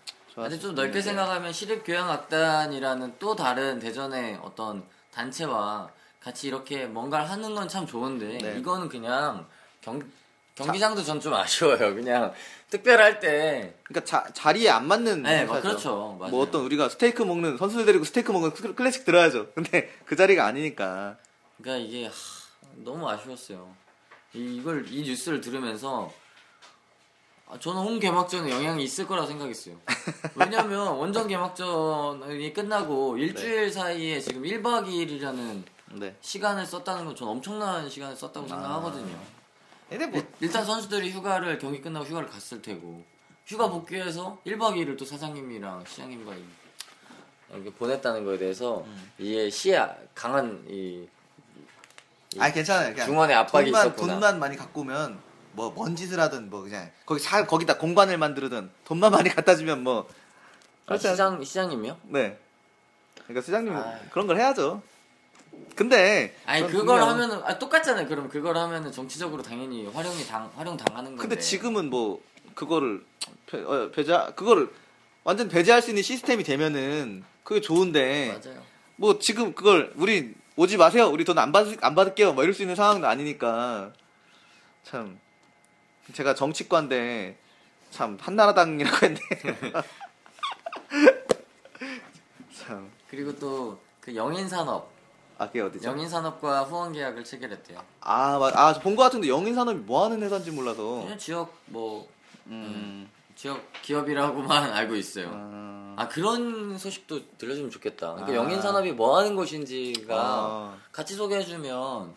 [0.43, 1.01] 근데 좀 넓게.
[1.01, 5.89] 생각하면 시립교향악단이라는 또 다른 대전의 어떤 단체와
[6.21, 8.57] 같이 이렇게 뭔가를 하는 건 참 좋은데 네.
[8.59, 9.47] 이거는 그냥
[9.81, 10.01] 경,
[10.55, 11.95] 경기장도 전 좀 아쉬워요.
[11.95, 12.33] 그냥
[12.69, 15.61] 특별할 때 그러니까 자, 자리에 안 맞는 네, 행사죠.
[15.61, 16.17] 그렇죠.
[16.19, 16.31] 맞아요.
[16.31, 19.47] 뭐 어떤 우리가 스테이크 먹는 선수들 데리고 스테이크 먹는 클- 클래식 들어야죠.
[19.55, 21.17] 근데 그 자리가 아니니까.
[21.61, 22.11] 그러니까 이게 하,
[22.83, 23.73] 너무 아쉬웠어요.
[24.33, 26.28] 이, 이걸 이 뉴스를 들으면서 아,
[27.57, 29.75] 저는 홈 개막전에 영향이 있을 거라 생각했어요.
[30.35, 36.15] 왜냐면 원정 개막전이 끝나고 일주일 사이에 지금 1박 2일이라는 네.
[36.21, 39.17] 시간을 썼다는 건전 엄청난 시간을 썼다고 생각하거든요.
[39.89, 43.03] 근데 뭐 일- 일단 선수들이 휴가를 경기 끝나고 휴가를 갔을 테고
[43.47, 46.43] 휴가 복귀해서 1박 2일을 또 사장님이랑 시장님과 이-
[47.51, 48.85] 이렇게 보냈다는 거에 대해서
[49.17, 51.07] 이게 시야 강한 이
[52.37, 52.91] 아니 괜찮아요.
[52.93, 54.11] 그냥 중원에 압박이 돈만, 있었구나.
[54.13, 55.19] 돈만 많이 갖고 오면
[55.59, 59.83] 뭐 뭔 짓을 하든 뭐 그냥 거기 사 거기다 공간을 만들든 돈만 많이 갖다 주면
[59.83, 60.07] 뭐
[60.87, 61.97] 아, 시장 시장님이요?
[62.03, 62.37] 네.
[63.25, 63.99] 그러니까 시장님 아.
[64.11, 64.81] 그런 걸 해야죠.
[65.75, 68.07] 근데 아니 그건 그걸 분명- 하면은 아, 똑같잖아요.
[68.07, 71.21] 그럼 그걸 하면은 정치적으로 당연히 활용이 당 활용 당하는 건데.
[71.21, 72.21] 근데 지금은 뭐
[72.55, 73.03] 그거를
[73.45, 74.69] 배, 어, 배제 그거를
[75.25, 78.63] 완전 배제할 수 있는 시스템이 되면은 그게 좋은데 맞아요.
[78.95, 81.07] 뭐 지금 그걸 우리 오지 마세요.
[81.09, 82.33] 우리 돈 안 받, 안 받을게요.
[82.33, 83.91] 뭐 이럴 수 있는 상황도 아니니까
[84.83, 85.19] 참
[86.13, 87.37] 제가 정치과인데
[87.91, 89.19] 참 한나라당이라고 했네.
[92.55, 94.89] 참 그리고 또 그 영인 산업
[95.37, 95.87] 아, 그게 어디죠?
[95.89, 97.81] 영인 산업과 후원 계약을 체결했대요.
[98.01, 101.01] 아, 맞, 아, 본 것 같은데 영인 산업이 뭐 하는 회사인지 몰라서.
[101.03, 102.09] 그냥 지역 뭐
[102.47, 103.09] 음.
[103.35, 105.29] 지역 기업이라고만 알고 있어요.
[105.33, 108.15] 아, 아 그런 소식도 들려주면 좋겠다.
[108.15, 108.35] 그러니까 아.
[108.35, 110.77] 영인 산업이 뭐 하는 곳인지가 아.
[110.91, 112.13] 같이 소개해주면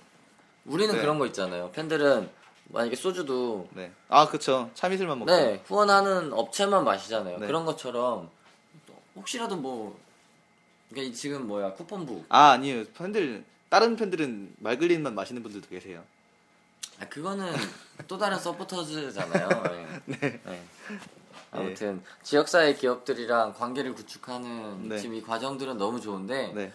[0.64, 1.00] 우리는 네.
[1.00, 1.70] 그런 거 있잖아요.
[1.72, 2.28] 팬들은
[2.64, 3.92] 만약에 소주도 네.
[4.08, 4.70] 아, 그쵸.
[4.74, 5.30] 참이슬만 먹고.
[5.30, 7.38] 네 후원하는 업체만 마시잖아요.
[7.38, 7.46] 네.
[7.46, 8.30] 그런 것처럼
[9.16, 9.98] 혹시라도 뭐
[10.90, 12.84] 그러니까 이 지금 뭐야 쿠폰부 아, 아니에요.
[12.94, 16.02] 팬들, 다른 팬들은 말글린만 마시는 분들도 계세요.
[17.00, 17.52] 아 그거는
[18.08, 19.48] 또 다른 서포터즈잖아요.
[20.06, 20.40] 네.
[20.44, 20.62] 네.
[21.50, 24.98] 아무튼 지역사회 기업들이랑 관계를 구축하는 네.
[24.98, 26.72] 지금 이 과정들은 너무 좋은데 네.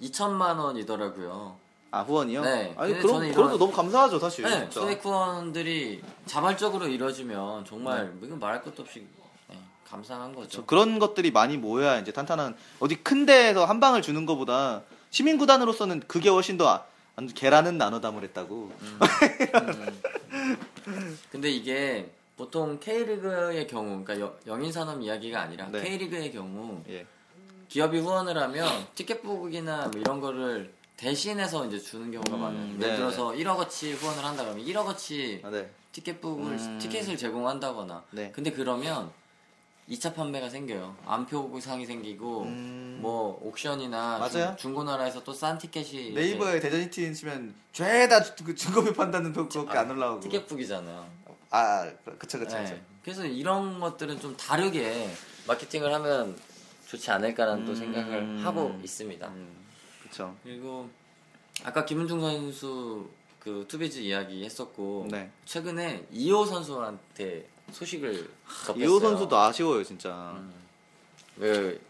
[0.00, 1.56] 2천만 원이더라고요.
[1.94, 2.42] 아, 후원이요?
[2.42, 2.74] 네.
[2.76, 4.44] 아니, 그럼, 저는 이런- 그럼도 너무 감사하죠, 사실.
[4.44, 4.80] 네, 진짜.
[4.80, 9.06] 소액 후원들이 자발적으로 이루어지면 정말 이건 말할 것도 없이
[9.48, 9.56] 네,
[9.88, 10.48] 감사한 거죠.
[10.48, 15.38] 저 그런 것들이 많이 모여야 이제 탄탄한, 어디 큰 데에서 한 방을 주는 것보다 시민
[15.38, 16.82] 구단으로서는 그게 훨씬 더 아-
[17.14, 18.72] 안- 계란은 나눠 담으랬다고.
[21.30, 25.80] 근데 이게 보통 K리그의 경우, 그러니까 여- 영인 산업 이야기가 아니라 네.
[25.80, 27.06] K리그의 경우 예.
[27.68, 32.66] 기업이 후원을 하면 티켓북이나 뭐 이런 거를 대신해서 이제 주는 경우가 음, 많아요.
[32.78, 35.68] 네, 예를 들어서 1억어치 후원을 한다 그러면 1억어치 아, 네.
[35.92, 36.78] 티켓북을 음.
[36.80, 38.04] 티켓을 제공한다거나.
[38.12, 38.30] 네.
[38.32, 39.10] 근데 그러면
[39.90, 40.96] 2차 판매가 생겨요.
[41.04, 42.98] 안표상이 생기고 음.
[43.02, 44.56] 뭐 옥션이나 맞아요.
[44.56, 49.90] 중, 고나라에서 또 싼 티켓이 네이버에 대전시티 치면 죄다 주- 그 중고비 판다는 그거밖에 안
[49.90, 50.20] 올라오고.
[50.20, 51.06] 이제 티켓북이잖아요.
[51.50, 52.64] 아, 그쵸, 그쵸, 네.
[52.64, 52.76] 그쵸.
[53.02, 55.08] 그래서 이런 것들은 좀 다르게
[55.46, 56.34] 마케팅을 하면
[56.86, 57.76] 좋지 않을까라는 또 음.
[57.76, 59.26] 생각을 하고 있습니다.
[59.28, 59.63] 음,
[60.14, 60.36] 그쵸.
[60.44, 60.88] 그리고
[61.64, 63.08] 아까 김은중 선수
[63.40, 65.28] 그 투비즈 이야기 했었고 네.
[65.44, 68.30] 최근에 이호 선수한테 소식을
[68.64, 68.84] 접했어요.
[68.84, 70.34] 이호 선수도 아쉬워요, 진짜.
[70.36, 70.54] 음.
[71.36, 71.80] 그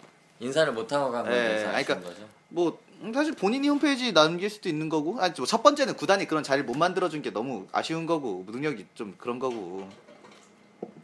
[0.41, 2.27] 인사를 못 하고 가면 네, 네, 아니, 그러니까 거죠.
[2.49, 6.43] 뭐 음, 사실 본인이 홈페이지 남길 수도 있는 거고 아니 뭐 첫 번째는 구단이 그런
[6.43, 9.87] 자리를 못 만들어준 게 너무 아쉬운 거고 능력이 좀 그런 거고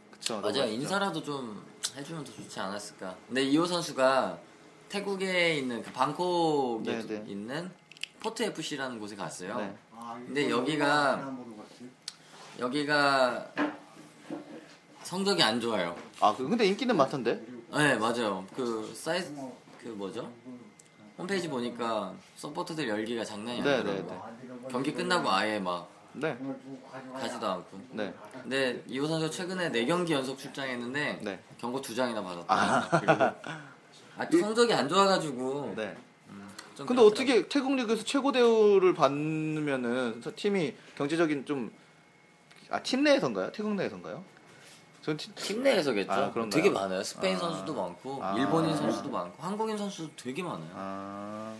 [0.09, 0.63] 그쵸 맞아요.
[0.63, 0.65] 아쉽죠.
[0.73, 1.63] 인사라도 좀
[1.95, 3.15] 해주면 더 좋지 않았을까.
[3.27, 4.39] 근데 이호 선수가
[4.91, 7.23] 태국에 있는 그 방콕에 네, 네.
[7.25, 7.71] 있는
[8.19, 9.57] 포트 FC라는 곳에 갔어요.
[9.57, 9.73] 네.
[10.25, 11.33] 근데 여기가
[12.59, 13.47] 여기가
[15.03, 15.95] 성적이 안 좋아요.
[16.19, 17.41] 아 그- 근데 인기는 많던데
[17.73, 18.45] 네 맞아요.
[18.53, 19.33] 그 사이트
[19.81, 20.29] 그 뭐죠?
[21.17, 24.67] 홈페이지 보니까 서포터들 열기가 장난이 네, 아니더라고요.
[24.69, 26.37] 경기 끝나고 아예 막 네
[27.13, 27.79] 가지도 않고.
[27.91, 28.13] 네.
[28.33, 31.39] 근데 이호 선수가 최근에 4 경기 연속 출장했는데 네.
[31.57, 32.45] 경고 2장이나 받았다.
[32.53, 32.99] 아.
[32.99, 33.23] 그리고
[34.17, 35.95] 아, 또 성적이 안 좋아가지고 네.
[36.75, 37.01] 좀 근데.
[37.01, 41.71] 어떻게 태국 리그에서 최고 대우를 받으면은 팀이 경제적인 좀
[42.71, 43.51] 아 팀 내에선가요?
[43.51, 44.23] 태국 내에선가요?
[45.01, 46.11] 전 팀, 팀 내에서겠죠.
[46.11, 46.31] 아?
[46.49, 47.03] 되게 많아요.
[47.03, 47.39] 스페인 아.
[47.39, 48.37] 선수도 많고 아.
[48.37, 50.69] 일본인 선수도 많고 한국인 선수도 되게 많아요.
[50.73, 51.55] 아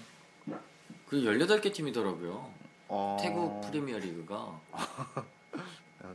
[1.07, 2.49] 그리고 18개 팀이더라고요.
[2.87, 3.17] 어...
[3.19, 4.87] 태국 프리미어 리그가 아,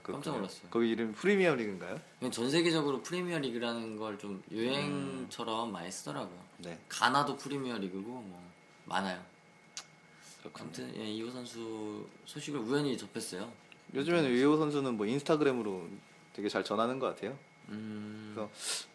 [0.02, 0.14] 그렇군요.
[0.22, 0.68] 깜짝 놀랐어요.
[0.70, 2.00] 거기 이름 프리미어 리그인가요?
[2.32, 6.38] 전 세계적으로 프리미어 리그라는 걸 좀 유행처럼 많이 쓰더라고요.
[6.58, 6.78] 네.
[6.88, 8.42] 가나도 프리미어 리그고 뭐
[8.86, 9.22] 많아요.
[10.54, 13.52] 아무튼 예, 이호 선수 소식을 우연히 접했어요.
[13.94, 15.88] 요즘에는 이호 선수는 뭐 인스타그램으로
[16.32, 17.36] 되게 잘 전하는 것 같아요.
[17.68, 18.48] 음, 그래서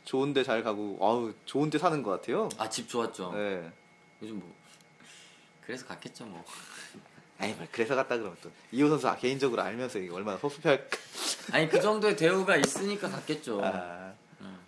[0.05, 2.47] 좋은데 잘 가고, 아우 좋은데 사는 것 같아요.
[2.57, 3.33] 아 집 좋았죠.
[3.33, 3.69] 네.
[4.21, 4.53] 요즘 뭐
[5.65, 6.43] 그래서 갔겠죠 뭐.
[7.41, 10.87] 아니 뭐 그래서 갔다 그러면 또 이호 선수 아, 개인적으로 알면서 이게 얼마나 섭섭할.
[11.51, 13.59] 아니 그 정도의 대우가 있으니까 갔겠죠.
[13.63, 14.59] 아, 음.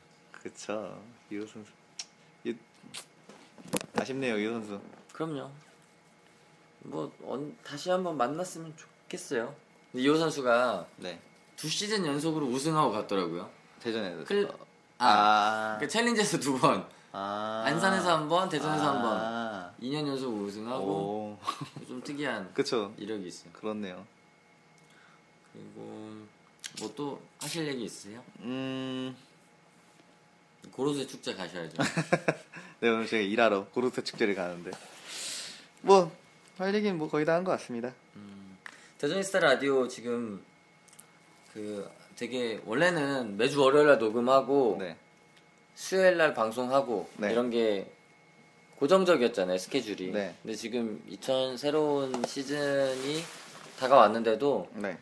[0.41, 0.99] 그쵸.
[1.31, 1.71] 이호 선수.
[2.43, 2.55] 이-
[3.95, 4.81] 아쉽네요 이호 선수.
[5.13, 5.51] 그럼요.
[6.79, 9.53] 뭐 언- 다시 한번 만났으면 좋겠어요.
[9.91, 11.19] 근데 이호 선수가 네.
[11.55, 13.51] 두 시즌 연속으로 우승하고 갔더라고요.
[13.79, 14.15] 대전에.
[14.23, 14.49] 클-
[14.97, 15.75] 아.
[15.75, 15.77] 아.
[15.79, 17.63] 그 챌린저에서 두 번, 아.
[17.67, 19.73] 안산에서 한 번, 대전에서 한 번, 아.
[19.81, 21.37] 2년 연속 우승하고 오.
[21.87, 22.93] 좀 특이한 그쵸.
[22.97, 23.51] 이력이 있어요.
[23.53, 24.05] 그렇네요.
[25.53, 25.81] 그리고
[26.79, 28.23] 뭐 또 하실 얘기 있으세요?
[28.39, 29.15] 음.
[30.71, 31.77] 고로쇠 축제 가셔야죠.
[32.81, 34.71] 네 오늘 제가 일하러 고르트 축제를 가는데
[35.81, 36.11] 뭐
[36.57, 37.93] 할 얘기는 뭐 거의 다 한 것 같습니다.
[38.97, 40.43] 대전스타 라디오 지금
[41.53, 44.97] 그 되게 원래는 매주 월요일 날 녹음하고 네.
[45.75, 47.31] 수요일 날 방송하고 네.
[47.31, 47.87] 이런 게
[48.77, 50.11] 고정적이었잖아요 스케줄이.
[50.11, 50.35] 네.
[50.41, 53.23] 근데 지금 2000 새로운 시즌이
[53.79, 54.97] 다가왔는데도 네.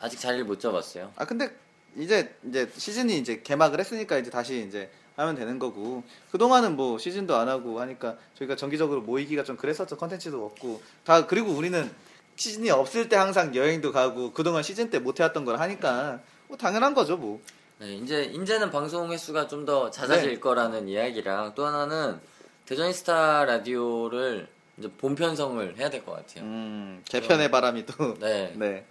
[0.00, 1.12] 아직 자리를 못 잡았어요.
[1.16, 1.50] 아 근데
[1.96, 6.98] 이제 이제 시즌이 이제 개막을 했으니까 이제 다시 이제 하면 되는 거고 그 동안은 뭐
[6.98, 11.90] 시즌도 안 하고 하니까 저희가 정기적으로 모이기가 좀 그랬었죠 컨텐츠도 없고 다 그리고 우리는
[12.36, 16.94] 시즌이 없을 때 항상 여행도 가고 그동안 시즌 때 못 해왔던 걸 하니까 뭐 당연한
[16.94, 17.40] 거죠 뭐.
[17.80, 20.40] 네, 이제 이제는 방송 횟수가 좀 더 잦아질 네.
[20.40, 22.18] 거라는 이야기랑 또 하나는
[22.66, 24.46] 대전스타 라디오를
[24.78, 26.44] 이제 본편성을 해야 될 것 같아요.
[26.44, 28.52] 음 개편의 바람이 또 네.
[28.56, 28.84] 네.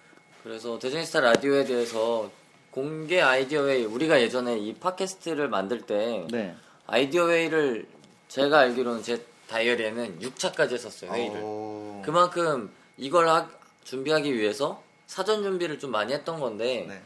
[0.43, 2.31] 그래서 대전스타 라디오에 대해서
[2.71, 6.55] 공개 아이디어웨이 우리가 예전에 이 팟캐스트를 만들 때 네.
[6.87, 7.87] 아이디어웨이를
[8.27, 12.01] 제가 알기로는 제 다이어리에는 6차까지 했었어요 회의를 오.
[12.05, 13.49] 그만큼 이걸 하-
[13.83, 17.01] 준비하기 위해서 사전 준비를 좀 많이 했던 건데 네.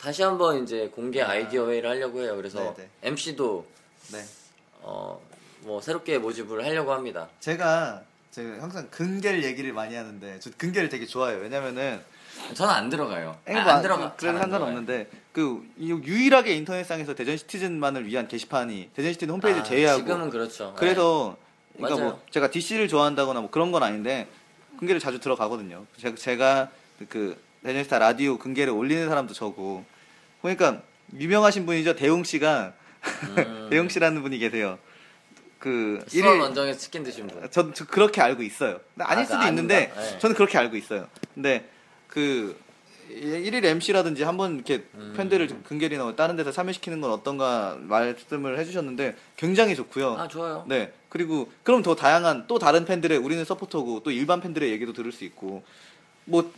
[0.00, 3.08] 다시 한번 이제 공개 아이디어웨이를 하려고 해요 그래서 네, 네.
[3.08, 3.66] MC도
[4.12, 4.24] 네.
[4.80, 5.20] 어,
[5.60, 11.04] 뭐 새롭게 모집을 하려고 합니다 제가 제가 항상 근겔 얘기를 많이 하는데 저 근겔을 되게
[11.04, 11.40] 좋아해요.
[11.40, 12.00] 왜냐면은
[12.54, 14.50] 저는 안 들어가요 아니, 아, 뭐, 안 들어가 그래도 잘안 들어가요.
[14.50, 20.30] 상관없는데 그 이- 유일하게 인터넷상에서 대전 시티즌만을 위한 게시판이 대전 시티즌 홈페이지를 아, 제외하고 지금은
[20.30, 21.36] 그렇죠 그래서
[21.76, 22.10] 그러니까 맞아요.
[22.12, 24.28] 뭐 제가 DC를 좋아한다거나 뭐 그런 건 아닌데
[24.78, 25.84] 근계를 자주 들어가거든요.
[25.98, 26.70] 제가, 제가
[27.08, 29.84] 그 대전스타 라디오 근계를 올리는 사람도 저고
[30.40, 30.82] 그러니까
[31.18, 32.72] 유명하신 분이죠 대웅 씨가
[33.36, 33.68] 음.
[33.70, 34.78] 대웅 씨라는 분이 계세요.
[35.58, 38.80] 그 수원 일일 원정에서 치킨 드신 분 전, 저 그렇게 알고 있어요.
[38.98, 40.00] 아닐 아, 수도 그 있는데 아닌가?
[40.00, 40.18] 네.
[40.18, 41.06] 저는 그렇게 알고 있어요.
[41.34, 41.68] 근데
[42.06, 42.58] 그
[43.10, 45.12] 일일 MC라든지 한번 이렇게 음.
[45.16, 50.16] 팬들을 근결이나 뭐 다른 데서 참여시키는 건 어떤가 말씀을 해주셨는데 굉장히 좋고요.
[50.16, 50.64] 아 좋아요.
[50.66, 50.92] 네.
[51.08, 55.24] 그리고 그럼 더 다양한 또 다른 팬들의 우리는 서포터고 또 일반 팬들의 얘기도 들을 수
[55.24, 55.62] 있고
[56.24, 56.50] 뭐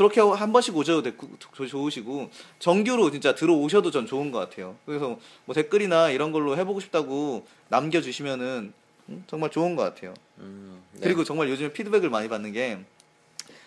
[0.00, 1.02] 그렇게 한 번씩 오셔도
[1.38, 4.76] 조- 좋으시고 정규로 진짜 들어오셔도 전 좋은 것 같아요.
[4.86, 8.72] 그래서 뭐 댓글이나 이런 걸로 해보고 싶다고 남겨주시면은
[9.10, 10.14] 음, 정말 좋은 것 같아요.
[10.38, 11.00] 음, 네.
[11.02, 12.78] 그리고 정말 요즘에 피드백을 많이 받는 게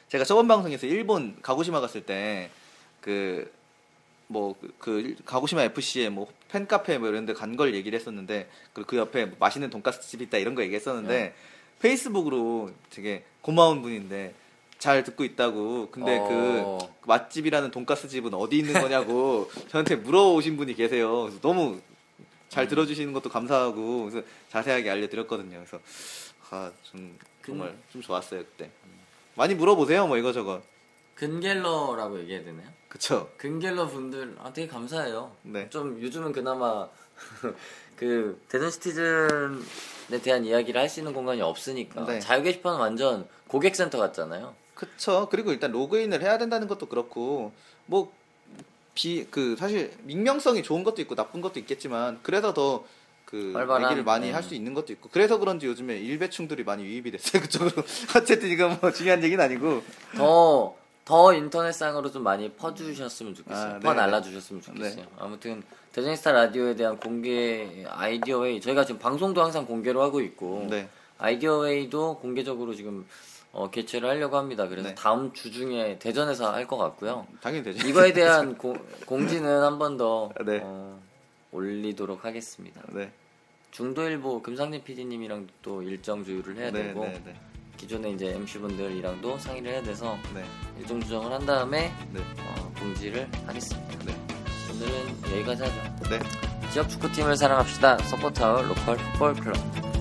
[0.09, 2.49] 제가 저번 방송에서 일본 가고시마 갔을 때
[2.99, 3.51] 그
[4.27, 9.25] 뭐그 가고시마 FC에 뭐 팬카페 뭐 이런 데 간 걸 얘기를 했었는데 그리고 그 옆에
[9.25, 11.33] 뭐 맛있는 돈가스 집 있다 이런 거 얘기했었는데 네.
[11.79, 14.33] 페이스북으로 되게 고마운 분인데
[14.83, 16.77] 잘 듣고 있다고 근데 어.
[16.77, 21.21] 그 맛집이라는 돈가스 집은 어디 있는 거냐고 저한테 물어오신 분이 계세요.
[21.21, 21.79] 그래서 너무
[22.49, 25.55] 잘 들어주시는 것도 감사하고 그래서 자세하게 알려드렸거든요.
[25.57, 25.79] 그래서
[26.49, 28.69] 아, 좀 정말 좀 좋았어요 그때.
[29.35, 30.61] 많이 물어보세요, 뭐 이거저거.
[31.15, 32.67] 근갤러라고 얘기해야 되나요?
[32.89, 33.31] 그쵸?
[33.37, 35.33] 근갤러 분들 아 되게 감사해요.
[35.43, 35.69] 네.
[35.69, 36.89] 좀 요즘은 그나마
[37.95, 42.19] 그 대전 시티즌에 대한 이야기를 할 수 있는 공간이 없으니까 네.
[42.19, 44.61] 자유 게시판은 완전 고객센터 같잖아요.
[44.75, 45.27] 그쵸.
[45.29, 47.51] 그리고 일단 로그인을 해야 된다는 것도 그렇고
[47.85, 48.11] 뭐
[48.95, 52.83] 비 그 사실 익명성이 좋은 것도 있고 나쁜 것도 있겠지만 그래서 더
[53.33, 54.31] 그 활발한, 얘기를 많이 네.
[54.31, 57.81] 할수 있는 것도 있고 그래서 그런지 요즘에 일배충들이 많이 유입이 됐어요 그쪽으로
[58.15, 59.81] 어쨌든 이건 뭐 중요한 얘기는 아니고
[60.15, 63.75] 더, 더 인터넷상으로 좀 많이 퍼주셨으면 좋겠어요.
[63.75, 63.95] 아, 퍼 네네.
[63.95, 65.07] 날라주셨으면 좋겠어요.
[65.17, 65.63] 아무튼,
[65.93, 72.75] 대전스타 라디오에 대한 공개 아이디어웨이, 저희가 지금 방송도 항상 공개로 하고 있고, 네 아이디어웨이도 공개적으로
[72.75, 73.07] 지금
[73.53, 74.67] 어, 개최를 하려고 합니다.
[74.67, 74.95] 그래서 네.
[74.95, 77.27] 다음 주 중에 대전에서 할 것 같고요.
[77.39, 78.75] 당연히 되죠 이거에 대한 고-
[79.05, 80.59] 공지는 한 번더 네.
[80.63, 80.99] 어,
[81.51, 82.81] 올리도록 하겠습니다.
[82.89, 83.11] 네.
[83.71, 87.35] 중도일보 금상진 PD님이랑 또 일정 조율을 해야 네, 되고 네, 네.
[87.77, 90.43] 기존의 이제 MC 분들이랑도 상의를 해야 돼서 네.
[90.79, 92.21] 일정 조정을 한 다음에 네.
[92.21, 94.05] 어, 공지를 하겠습니다.
[94.05, 94.15] 네.
[94.71, 96.09] 오늘은 여기까지 하죠.
[96.09, 96.19] 네.
[96.71, 97.97] 지역 축구팀을 사랑합시다.
[97.99, 99.92] 서포터 로컬 풋볼 클럽.